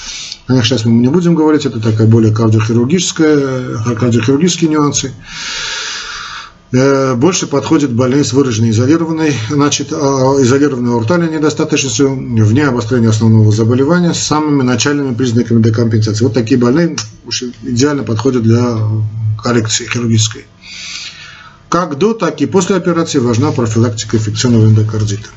О 0.46 0.54
них 0.54 0.64
сейчас 0.64 0.84
мы 0.84 0.92
не 0.92 1.08
будем 1.08 1.34
говорить, 1.34 1.66
это 1.66 1.80
такая 1.80 2.06
более 2.06 2.32
кардиохирургическая, 2.32 3.94
кардиохирургические 3.94 4.70
нюансы. 4.70 5.12
Э, 6.70 7.14
больше 7.14 7.46
подходит 7.46 7.92
больные 7.92 8.24
с 8.24 8.34
выраженной 8.34 8.70
изолированной, 8.70 9.32
значит, 9.48 9.88
а, 9.90 10.36
изолированной 10.42 10.92
аортальной 10.92 11.30
недостаточностью 11.30 12.14
вне 12.14 12.66
обострения 12.66 13.08
основного 13.08 13.50
заболевания 13.52 14.12
с 14.12 14.18
самыми 14.18 14.62
начальными 14.62 15.14
признаками 15.14 15.62
декомпенсации. 15.62 16.24
Вот 16.24 16.34
такие 16.34 16.60
больные 16.60 16.96
идеально 17.62 18.02
подходят 18.02 18.42
для 18.42 18.76
коррекции 19.42 19.86
хирургической. 19.86 20.46
Как 21.70 21.96
до, 21.96 22.12
так 22.12 22.40
и 22.42 22.46
после 22.46 22.76
операции 22.76 23.18
важна 23.18 23.50
профилактика 23.50 24.18
инфекционного 24.18 24.66
эндокардита. 24.66 25.28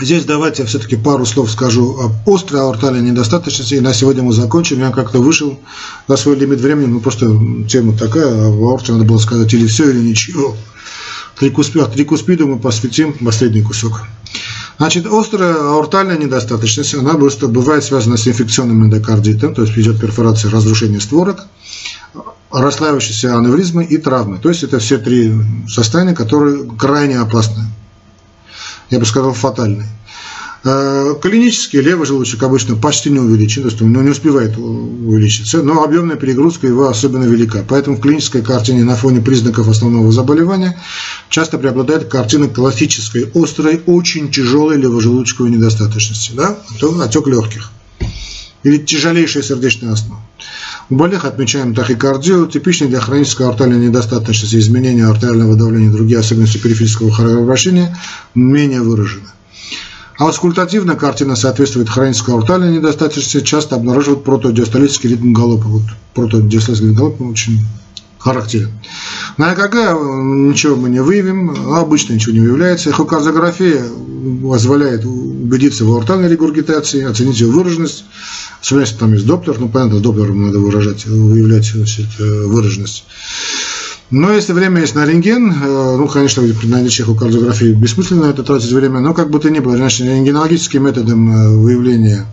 Здесь 0.00 0.24
давайте 0.24 0.62
я 0.62 0.68
все-таки 0.68 0.94
пару 0.94 1.26
слов 1.26 1.50
скажу 1.50 1.98
об 1.98 2.28
острой 2.32 2.62
аортальной 2.62 3.02
недостаточности. 3.02 3.74
И 3.74 3.80
на 3.80 3.92
сегодня 3.92 4.22
мы 4.22 4.32
закончим. 4.32 4.78
Я 4.78 4.90
как-то 4.92 5.18
вышел 5.18 5.58
на 6.06 6.16
свой 6.16 6.36
лимит 6.36 6.60
времени. 6.60 6.86
Ну, 6.86 7.00
просто 7.00 7.26
тема 7.68 7.98
такая. 7.98 8.26
А 8.26 8.50
в 8.50 8.62
аорте 8.62 8.92
надо 8.92 9.04
было 9.04 9.18
сказать 9.18 9.52
или 9.54 9.66
все, 9.66 9.90
или 9.90 9.98
ничего. 9.98 10.56
Трикуспиду, 11.36 11.86
трикуспиду 11.86 12.46
мы 12.46 12.58
посвятим 12.60 13.12
последний 13.12 13.62
кусок. 13.62 14.02
Значит, 14.78 15.06
острая 15.06 15.54
аортальная 15.54 16.16
недостаточность, 16.16 16.94
она 16.94 17.14
бывает 17.14 17.82
связана 17.82 18.16
с 18.16 18.28
инфекционным 18.28 18.84
эндокардитом, 18.84 19.52
то 19.52 19.62
есть 19.62 19.76
идет 19.76 20.00
перфорация, 20.00 20.52
разрушение 20.52 21.00
створок, 21.00 21.46
расслаивающиеся 22.52 23.36
аневризмы 23.36 23.84
и 23.84 23.98
травмы. 23.98 24.38
То 24.38 24.48
есть 24.48 24.62
это 24.62 24.78
все 24.78 24.98
три 24.98 25.34
состояния, 25.66 26.14
которые 26.14 26.64
крайне 26.78 27.18
опасны 27.18 27.64
я 28.90 28.98
бы 28.98 29.06
сказал, 29.06 29.32
фатальный. 29.32 29.86
Э, 30.64 31.14
клинически 31.22 31.76
левый 31.76 32.06
желудочек 32.06 32.42
обычно 32.42 32.74
почти 32.74 33.10
не 33.10 33.20
увеличен, 33.20 33.62
то 33.62 33.68
есть 33.68 33.80
он 33.80 33.92
не 33.92 34.10
успевает 34.10 34.56
увеличиться, 34.58 35.62
но 35.62 35.84
объемная 35.84 36.16
перегрузка 36.16 36.66
его 36.66 36.88
особенно 36.88 37.24
велика. 37.24 37.64
Поэтому 37.68 37.96
в 37.96 38.00
клинической 38.00 38.42
картине 38.42 38.84
на 38.84 38.96
фоне 38.96 39.20
признаков 39.20 39.68
основного 39.68 40.10
заболевания 40.10 40.78
часто 41.28 41.58
преобладает 41.58 42.06
картина 42.06 42.48
классической, 42.48 43.30
острой, 43.34 43.80
очень 43.86 44.30
тяжелой 44.32 44.78
левожелудочковой 44.78 45.50
недостаточности, 45.50 46.32
да? 46.32 46.58
отек 47.02 47.26
легких. 47.28 47.70
Или 48.62 48.78
тяжелейшая 48.78 49.42
сердечная 49.42 49.92
астма. 49.92 50.20
У 50.90 50.96
больных 50.96 51.24
отмечаем 51.24 51.74
тахикардию, 51.74 52.46
типичные 52.46 52.88
для 52.88 53.00
хронической 53.00 53.46
артериальной 53.46 53.88
недостаточности, 53.88 54.56
изменения 54.56 55.06
артериального 55.06 55.56
давления 55.56 55.88
и 55.88 55.92
другие 55.92 56.18
особенности 56.18 56.58
периферического 56.58 57.10
кровообращения 57.10 57.96
менее 58.34 58.80
выражены. 58.80 59.28
А 60.18 60.24
аускультативная 60.24 60.96
картина 60.96 61.36
соответствует 61.36 61.88
хронической 61.88 62.34
аортальной 62.34 62.76
недостаточности, 62.76 63.40
часто 63.40 63.76
обнаруживают 63.76 64.24
протодиастолический 64.24 65.10
ритм 65.10 65.32
галопа. 65.32 65.66
Вот 65.66 65.82
протодиастолический 66.14 66.88
ритм 66.88 66.98
галопа 66.98 67.22
очень 67.22 67.60
характерен. 68.18 68.70
На 69.36 69.54
ЭКГ 69.54 69.74
ничего 69.74 70.74
мы 70.74 70.90
не 70.90 71.00
выявим, 71.00 71.72
обычно 71.72 72.14
ничего 72.14 72.32
не 72.32 72.40
выявляется. 72.40 72.90
Эхокардиография 72.90 73.84
позволяет 74.42 75.04
убедиться 75.48 75.84
в 75.84 75.94
аортальной 75.94 76.28
регургитации, 76.28 77.04
оценить 77.04 77.40
ее 77.40 77.48
выраженность, 77.48 78.04
если 78.62 78.96
там 78.96 79.14
есть 79.14 79.26
доплер, 79.26 79.58
ну 79.58 79.68
понятно, 79.68 80.00
доплером 80.00 80.46
надо 80.46 80.58
выражать, 80.58 81.06
выявлять 81.06 81.66
значит, 81.66 82.06
выраженность. 82.18 83.04
Но 84.10 84.32
если 84.32 84.54
время 84.54 84.80
есть 84.80 84.94
на 84.94 85.04
рентген, 85.04 85.52
э, 85.52 85.96
ну, 85.98 86.08
конечно, 86.08 86.42
при 86.42 86.66
наличии 86.66 87.02
эхокардиографии 87.02 87.74
бессмысленно 87.74 88.24
это 88.24 88.42
тратить 88.42 88.72
время, 88.72 89.00
но 89.00 89.12
как 89.12 89.28
бы 89.28 89.38
то 89.38 89.50
ни 89.50 89.58
было, 89.58 89.76
значит, 89.76 90.06
рентгенологическим 90.06 90.82
методом 90.82 91.30
э, 91.30 91.48
выявления 91.50 92.24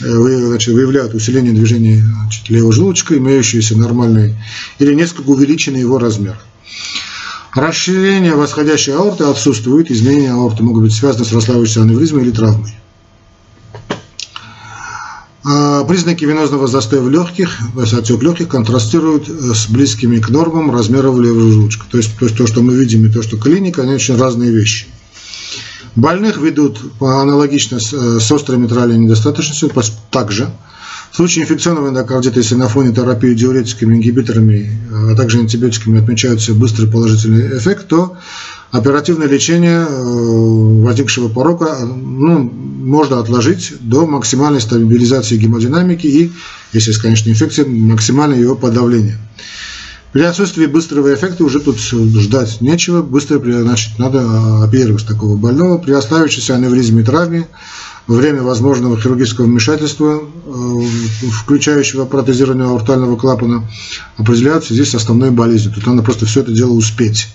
э, 0.00 0.04
значит, 0.04 0.74
выявляют 0.74 1.14
усиление 1.14 1.54
движения 1.54 2.04
значит, 2.24 2.50
левого 2.50 2.74
желудочка, 2.74 3.16
имеющийся 3.16 3.74
нормальный 3.78 4.34
или 4.78 4.92
несколько 4.94 5.30
увеличенный 5.30 5.80
его 5.80 5.98
размер. 5.98 6.36
Расширение 7.54 8.34
восходящей 8.34 8.94
аорты 8.94 9.24
отсутствует, 9.24 9.90
изменения 9.90 10.32
аорты 10.32 10.64
могут 10.64 10.82
быть 10.84 10.94
связаны 10.94 11.24
с 11.24 11.32
расслабляющейся 11.32 11.82
аневризмой 11.82 12.22
или 12.22 12.32
травмой. 12.32 12.74
А, 15.44 15.84
признаки 15.84 16.24
венозного 16.24 16.66
застоя 16.66 17.00
в 17.00 17.08
легких, 17.08 17.56
то 17.74 17.82
есть 17.82 17.92
отек 17.92 18.22
легких, 18.22 18.48
контрастируют 18.48 19.28
э, 19.28 19.54
с 19.54 19.68
близкими 19.68 20.18
к 20.18 20.30
нормам 20.30 20.74
размеров 20.74 21.20
левого 21.20 21.52
желудочка. 21.52 21.84
То 21.88 21.98
есть 21.98 22.16
то, 22.18 22.46
что 22.46 22.62
мы 22.62 22.74
видим, 22.74 23.06
и 23.06 23.10
то, 23.10 23.22
что 23.22 23.36
клиника, 23.36 23.82
они 23.82 23.94
очень 23.94 24.16
разные 24.16 24.50
вещи. 24.50 24.86
Больных 25.94 26.38
ведут 26.38 26.80
аналогично 26.98 27.78
с, 27.78 27.92
э, 27.92 28.20
с 28.20 28.32
острой 28.32 28.58
митральной 28.58 28.98
недостаточностью, 28.98 29.70
также. 30.10 30.50
В 31.14 31.16
случае 31.16 31.44
инфекционного 31.44 31.90
эндокардита, 31.90 32.40
если 32.40 32.56
на 32.56 32.66
фоне 32.66 32.92
терапии 32.92 33.34
диуретиками, 33.34 33.94
ингибиторами, 33.94 34.68
э, 34.90 35.12
а 35.12 35.14
также 35.14 35.38
антибиотиками 35.38 36.02
отмечается 36.02 36.54
быстрый 36.54 36.90
положительный 36.90 37.56
эффект, 37.56 37.86
то 37.86 38.16
оперативное 38.72 39.28
лечение 39.28 39.86
возникшего 39.88 41.28
порока 41.28 41.86
ну, 41.86 42.40
можно 42.40 43.20
отложить 43.20 43.74
до 43.78 44.06
максимальной 44.06 44.60
стабилизации 44.60 45.36
гемодинамики 45.36 46.08
и, 46.08 46.32
если 46.72 46.90
есть, 46.90 47.00
конечно, 47.00 47.30
инфекция, 47.30 47.64
максимальное 47.64 48.40
его 48.40 48.56
подавления. 48.56 49.16
При 50.10 50.22
отсутствии 50.22 50.66
быстрого 50.66 51.14
эффекта 51.14 51.44
уже 51.44 51.60
тут 51.60 51.78
ждать 51.78 52.60
нечего, 52.60 53.02
быстро 53.02 53.38
значит, 53.62 54.00
надо 54.00 54.64
оперировать 54.64 55.06
такого 55.06 55.36
больного. 55.36 55.78
При 55.78 55.92
оставившейся 55.92 56.56
аневризме 56.56 57.02
и 57.02 57.04
травме 57.04 57.46
во 58.06 58.16
время 58.16 58.42
возможного 58.42 59.00
хирургического 59.00 59.46
вмешательства, 59.46 60.20
э, 60.20 60.50
включающего 61.42 62.04
протезирование 62.04 62.68
аортального 62.68 63.16
клапана, 63.16 63.68
определяют 64.16 64.64
с 64.64 64.94
основной 64.94 65.30
болезнью. 65.30 65.74
Тут 65.74 65.86
надо 65.86 66.02
просто 66.02 66.26
все 66.26 66.40
это 66.40 66.52
дело 66.52 66.72
успеть. 66.72 67.28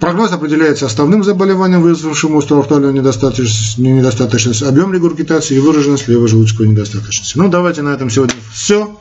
Прогноз 0.00 0.32
определяется 0.32 0.86
основным 0.86 1.22
заболеванием, 1.22 1.80
вызвавшим 1.80 2.36
острую 2.36 2.60
аортальную 2.60 2.92
недостаточность, 2.92 3.78
недостаточность, 3.78 4.62
объем 4.62 4.92
регургитации 4.92 5.56
и 5.56 5.60
выраженность 5.60 6.08
левой 6.08 6.28
желудочковой 6.28 6.68
недостаточности. 6.68 7.38
Ну, 7.38 7.48
давайте 7.48 7.82
на 7.82 7.90
этом 7.90 8.10
сегодня 8.10 8.34
все. 8.52 9.00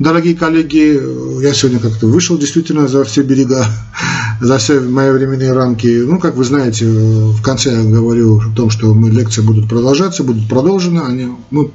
Дорогие 0.00 0.34
коллеги, 0.34 0.98
я 1.42 1.52
сегодня 1.52 1.78
как-то 1.78 2.06
вышел 2.06 2.38
действительно 2.38 2.88
за 2.88 3.04
все 3.04 3.22
берега, 3.22 3.66
за 4.40 4.58
все 4.58 4.80
мои 4.80 5.10
временные 5.10 5.52
рамки. 5.52 6.02
Ну, 6.06 6.18
как 6.18 6.36
вы 6.36 6.44
знаете, 6.44 6.86
в 6.86 7.42
конце 7.42 7.72
я 7.72 7.82
говорю 7.82 8.38
о 8.38 8.54
том, 8.54 8.70
что 8.70 8.94
мы 8.94 9.10
лекции 9.10 9.42
будут 9.42 9.68
продолжаться, 9.68 10.24
будут 10.24 10.48
продолжены. 10.48 11.00
Они, 11.00 11.28
мы 11.50 11.70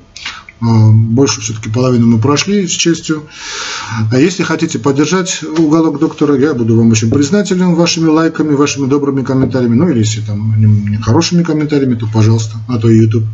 а, 0.61 0.89
больше 0.91 1.41
все-таки 1.41 1.69
половину 1.69 2.07
мы 2.07 2.19
прошли 2.19 2.67
с 2.67 2.71
честью. 2.71 3.23
А 4.11 4.17
если 4.17 4.43
хотите 4.43 4.79
поддержать 4.79 5.43
уголок 5.43 5.99
доктора, 5.99 6.37
я 6.37 6.53
буду 6.53 6.75
вам 6.75 6.91
очень 6.91 7.11
признателен 7.11 7.75
вашими 7.75 8.07
лайками, 8.07 8.55
вашими 8.55 8.87
добрыми 8.87 9.23
комментариями. 9.23 9.75
Ну 9.75 9.89
или 9.89 9.99
если 9.99 10.21
там 10.21 10.55
не 10.59 10.97
хорошими 10.97 11.43
комментариями, 11.43 11.95
то 11.95 12.07
пожалуйста, 12.11 12.57
а 12.67 12.79
то 12.79 12.89
YouTube. 12.89 13.25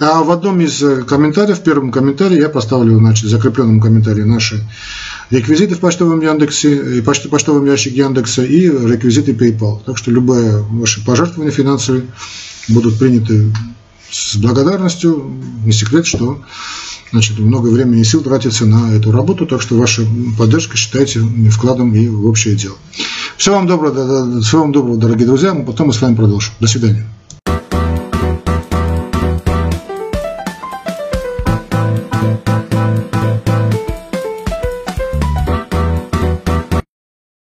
А 0.00 0.22
в 0.22 0.30
одном 0.30 0.60
из 0.60 0.82
комментариев, 1.06 1.58
в 1.58 1.62
первом 1.62 1.92
комментарии, 1.92 2.40
я 2.40 2.48
поставлю, 2.48 2.98
значит, 2.98 3.24
в 3.24 3.28
закрепленном 3.28 3.80
комментарии 3.80 4.22
наши 4.22 4.60
реквизиты 5.30 5.76
в 5.76 5.80
почтовом 5.80 6.20
Яндексе, 6.20 6.98
и 6.98 7.00
почтовом 7.00 7.64
ящике 7.66 7.98
Яндекса 7.98 8.42
и 8.44 8.66
реквизиты 8.66 9.32
PayPal. 9.32 9.80
Так 9.84 9.96
что 9.98 10.10
любые 10.10 10.62
ваши 10.62 11.04
пожертвования 11.04 11.52
финансовые 11.52 12.06
будут 12.68 12.98
приняты 12.98 13.52
с 14.10 14.36
благодарностью. 14.36 15.32
Не 15.64 15.72
секрет, 15.72 16.06
что 16.06 16.42
значит, 17.12 17.38
много 17.38 17.68
времени 17.68 18.00
и 18.00 18.04
сил 18.04 18.22
тратится 18.22 18.66
на 18.66 18.92
эту 18.94 19.12
работу, 19.12 19.46
так 19.46 19.62
что 19.62 19.76
ваша 19.76 20.02
поддержка 20.36 20.76
считайте 20.76 21.20
вкладом 21.50 21.94
и 21.94 22.08
в 22.08 22.26
общее 22.26 22.56
дело. 22.56 22.76
Всего 23.36 23.56
вам 23.56 23.66
доброго, 23.68 24.40
всего 24.40 24.62
вам 24.62 24.72
доброго, 24.72 24.98
дорогие 24.98 25.26
друзья. 25.26 25.54
Мы 25.54 25.64
потом 25.64 25.88
мы 25.88 25.92
с 25.92 26.00
вами 26.00 26.16
продолжим. 26.16 26.52
До 26.58 26.66
свидания. 26.66 27.06